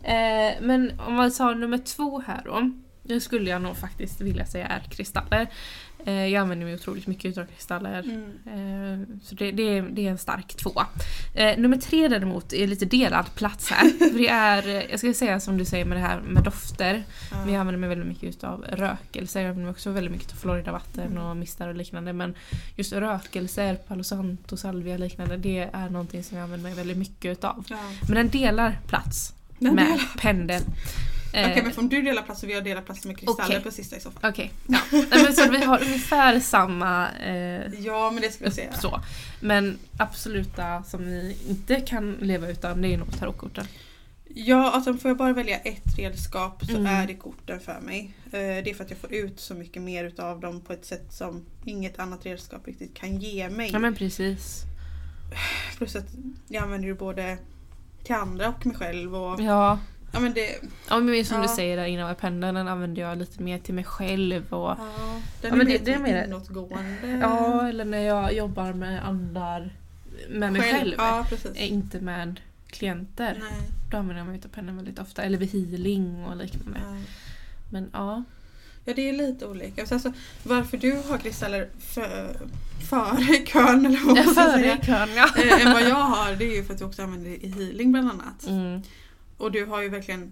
[0.04, 2.72] Eh, men om man tar nummer två här då.
[3.04, 5.48] Det skulle jag nog faktiskt vilja säga är kristaller.
[6.06, 8.00] Eh, jag använder mig otroligt mycket av kristaller.
[8.00, 9.02] Mm.
[9.02, 10.88] Eh, så det, det, är, det är en stark tvåa.
[11.34, 13.90] Eh, nummer tre däremot är lite delad plats här.
[14.12, 17.04] För det är, jag ska säga som du säger med det här med dofter.
[17.32, 17.38] Ja.
[17.46, 19.40] Men jag använder mig väldigt mycket utav rökelser.
[19.40, 22.14] Jag använder mig också väldigt mycket av Floridavatten och mistar och liknande.
[22.14, 22.36] Men
[22.76, 25.38] just rökelser, Palo Santo, salvia och liknande.
[25.38, 27.66] Det är någonting som jag använder mig väldigt mycket utav.
[27.70, 27.78] Ja.
[28.02, 30.62] Men den delar plats med pendel.
[31.34, 33.62] Okej Eh, men om du delar plats vill jag dela plats med kristaller Okej.
[33.64, 34.32] på sista i så fall.
[34.32, 34.80] Okej, ja.
[34.92, 38.74] Nej, men så vi har ungefär samma eh, Ja men det skulle jag säga.
[38.74, 39.02] så.
[39.40, 43.66] Men absoluta som ni inte kan leva utan det är nog tarotkorten.
[44.34, 46.86] Ja, alltså får jag bara välja ett redskap så Mm.
[46.86, 48.14] är det korten för mig.
[48.26, 50.86] Eh, Det är för att jag får ut så mycket mer utav dem på ett
[50.86, 53.70] sätt som inget annat redskap riktigt kan ge mig.
[53.74, 54.64] Ja men precis.
[55.78, 56.06] Plus att
[56.48, 57.38] jag använder det både
[58.04, 59.16] till andra och mig själv.
[59.16, 59.80] Och, ja.
[60.14, 60.56] Ja, men det,
[60.90, 61.56] ja men som du Ja.
[61.56, 64.54] säger där innan med pendeln den använder jag lite mer till mig själv.
[64.54, 67.08] Och, ja, Ja, den är men mer det- typ mer- inåtgående.
[67.22, 69.70] Ja, eller när jag jobbar med andar
[70.30, 70.96] med mig själv.
[70.98, 71.52] Ja, precis.
[71.56, 73.38] Eh, Inte med klienter.
[73.42, 73.62] Nej.
[73.92, 75.24] Då använder jag mig utav pennan väldigt ofta.
[75.24, 76.80] Eller vid healing och liknande.
[76.84, 76.98] Ja.
[77.72, 78.24] Men ja.
[78.86, 79.86] Ja det är lite olika.
[79.86, 82.38] Så alltså, varför du har kristaller för,
[82.90, 84.78] före kön eller vad man ska Före säga.
[84.82, 85.30] i kön ja.
[85.44, 87.50] eh, än vad jag har det är ju för att du också använder det i
[87.50, 88.48] healing bland annat.
[88.48, 88.82] Mm.
[89.42, 90.32] Och du har ju verkligen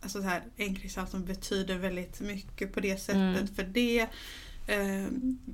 [0.00, 3.46] alltså så här, en kristall som betyder väldigt mycket på det sättet Mm.
[3.54, 4.00] för det.
[4.66, 5.06] Eh,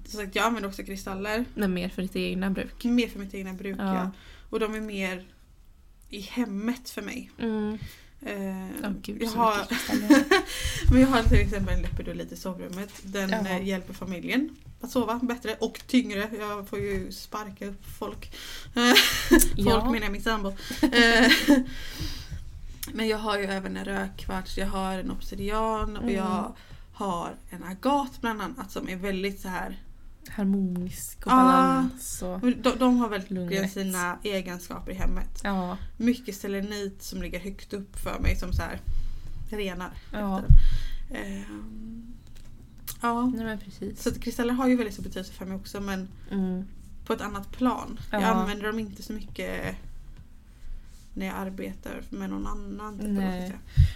[0.06, 1.44] så sagt, jag använder också kristaller.
[1.54, 2.84] Men mer för ditt egna bruk.
[2.84, 3.76] Mer för mitt egna bruk.
[3.78, 3.94] Ja.
[3.94, 4.10] Ja.
[4.50, 5.26] Och de är mer
[6.08, 7.30] i hemmet för mig.
[7.38, 7.78] Mm.
[8.22, 9.56] Eh, Åh, gud, jag har,
[10.92, 12.90] men jag har till exempel en lepidolit i sovrummet.
[13.02, 13.48] Den Jaha.
[13.48, 16.28] eh, hjälper familjen att sova bättre och tyngre.
[16.38, 18.32] Jag får ju sparka upp folk.
[18.74, 19.84] Folk Ja.
[19.90, 20.52] menar jag min sambo.
[22.94, 26.14] Men jag har ju även en rökkvarts, jag har en obsidian och Mm.
[26.14, 26.54] jag
[26.92, 29.82] har en agat bland annat som är väldigt så här.
[30.28, 32.22] Harmonisk och balans.
[32.22, 35.40] Och, De, de har verkligen sina egenskaper i hemmet.
[35.44, 35.76] ja.
[35.96, 38.80] Mycket selenit som ligger högt upp för mig som så här
[39.50, 39.90] renar.
[40.12, 40.42] Ja.
[41.14, 42.14] Ehm,
[43.02, 43.26] ja.
[43.26, 44.02] Nej men precis.
[44.02, 46.64] Så kristaller har ju väldigt stor betydelse för mig också men Mm.
[47.06, 48.00] på ett annat plan.
[48.10, 48.26] Jag Ja.
[48.26, 49.76] använder dem inte så mycket
[51.14, 52.98] när jag arbetar med någon annan.
[52.98, 53.52] Typ, Nej.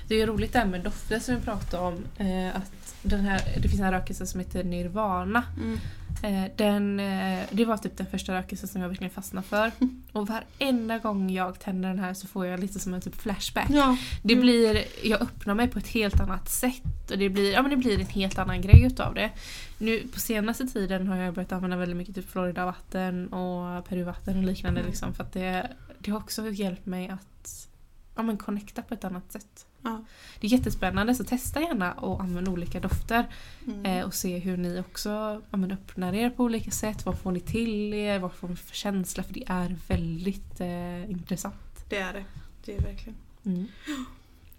[0.08, 1.94] Det är roligt det här med dofter som vi pratade om.
[2.26, 5.42] Eh, att den här, det finns en rökelse som heter Nirvana.
[5.62, 5.78] Mm.
[6.22, 9.70] Eh, den, eh, det var typ den första rökelsen som jag verkligen fastnade för.
[10.12, 13.66] Och varenda gång jag tänder den här så får jag lite som en typ flashback.
[13.70, 13.96] Ja.
[14.22, 14.42] Det Mm.
[14.42, 17.76] blir, jag öppnar mig på ett helt annat sätt och det blir, ja, men det
[17.76, 19.30] blir en helt annan grej utav det.
[19.78, 24.42] Nu på senaste tiden har jag börjat använda väldigt mycket typ Florida-vatten och Peru-vatten och
[24.44, 24.90] liknande Mm.
[24.90, 25.68] liksom, för att det,
[26.04, 27.68] det har också hjälpt mig att
[28.16, 29.66] ja, men connecta på ett annat sätt.
[29.82, 30.04] Ja.
[30.40, 33.26] Det är jättespännande så testa gärna och använd olika dofter
[33.66, 33.86] Mm.
[33.86, 35.10] eh, och se hur ni också
[35.50, 37.06] ja, men öppnar er på olika sätt.
[37.06, 38.18] Vad får ni till er?
[38.18, 39.22] Vad får ni för känsla?
[39.22, 41.84] För det är väldigt eh, intressant.
[41.88, 42.24] Det är det.
[42.64, 43.16] Det är verkligen.
[43.44, 43.66] Mm.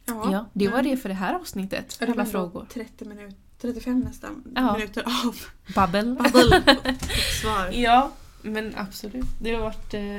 [0.06, 1.98] Ja, det var det för det här avsnittet.
[2.00, 2.68] Ja, det Alla ändå frågor.
[2.74, 4.74] 30 minuter, 35 nästan Ja.
[4.74, 5.36] minuter av
[5.76, 6.18] Babbel.
[7.42, 7.70] svar.
[7.74, 9.26] Ja, men absolut.
[9.42, 10.18] Det har varit eh,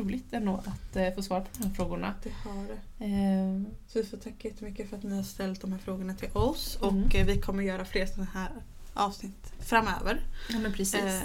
[0.00, 2.14] roligt ändå att eh, få svar på de här frågorna.
[2.22, 3.04] Det har det.
[3.04, 6.28] Eh, Så vi får tacka jättemycket för att ni har ställt de här frågorna till
[6.32, 7.04] oss Mm.
[7.04, 8.50] och eh, vi kommer göra fler sådana här
[8.94, 10.20] avsnitt framöver.
[10.50, 10.94] ja men precis.
[11.04, 11.20] Eh,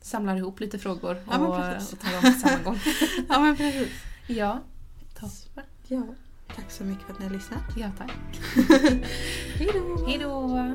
[0.00, 1.92] Samlar ihop lite frågor Ja, och, precis.
[1.92, 2.78] och tar dem på samma gång.
[3.28, 3.88] ja men precis.
[4.26, 4.60] ja,
[5.14, 5.64] toppen.
[5.88, 6.02] Ja.
[6.56, 7.62] Tack så mycket för att ni har lyssnat.
[7.76, 8.12] Ja, tack.
[9.58, 10.06] Hej då!
[10.06, 10.74] Hej då!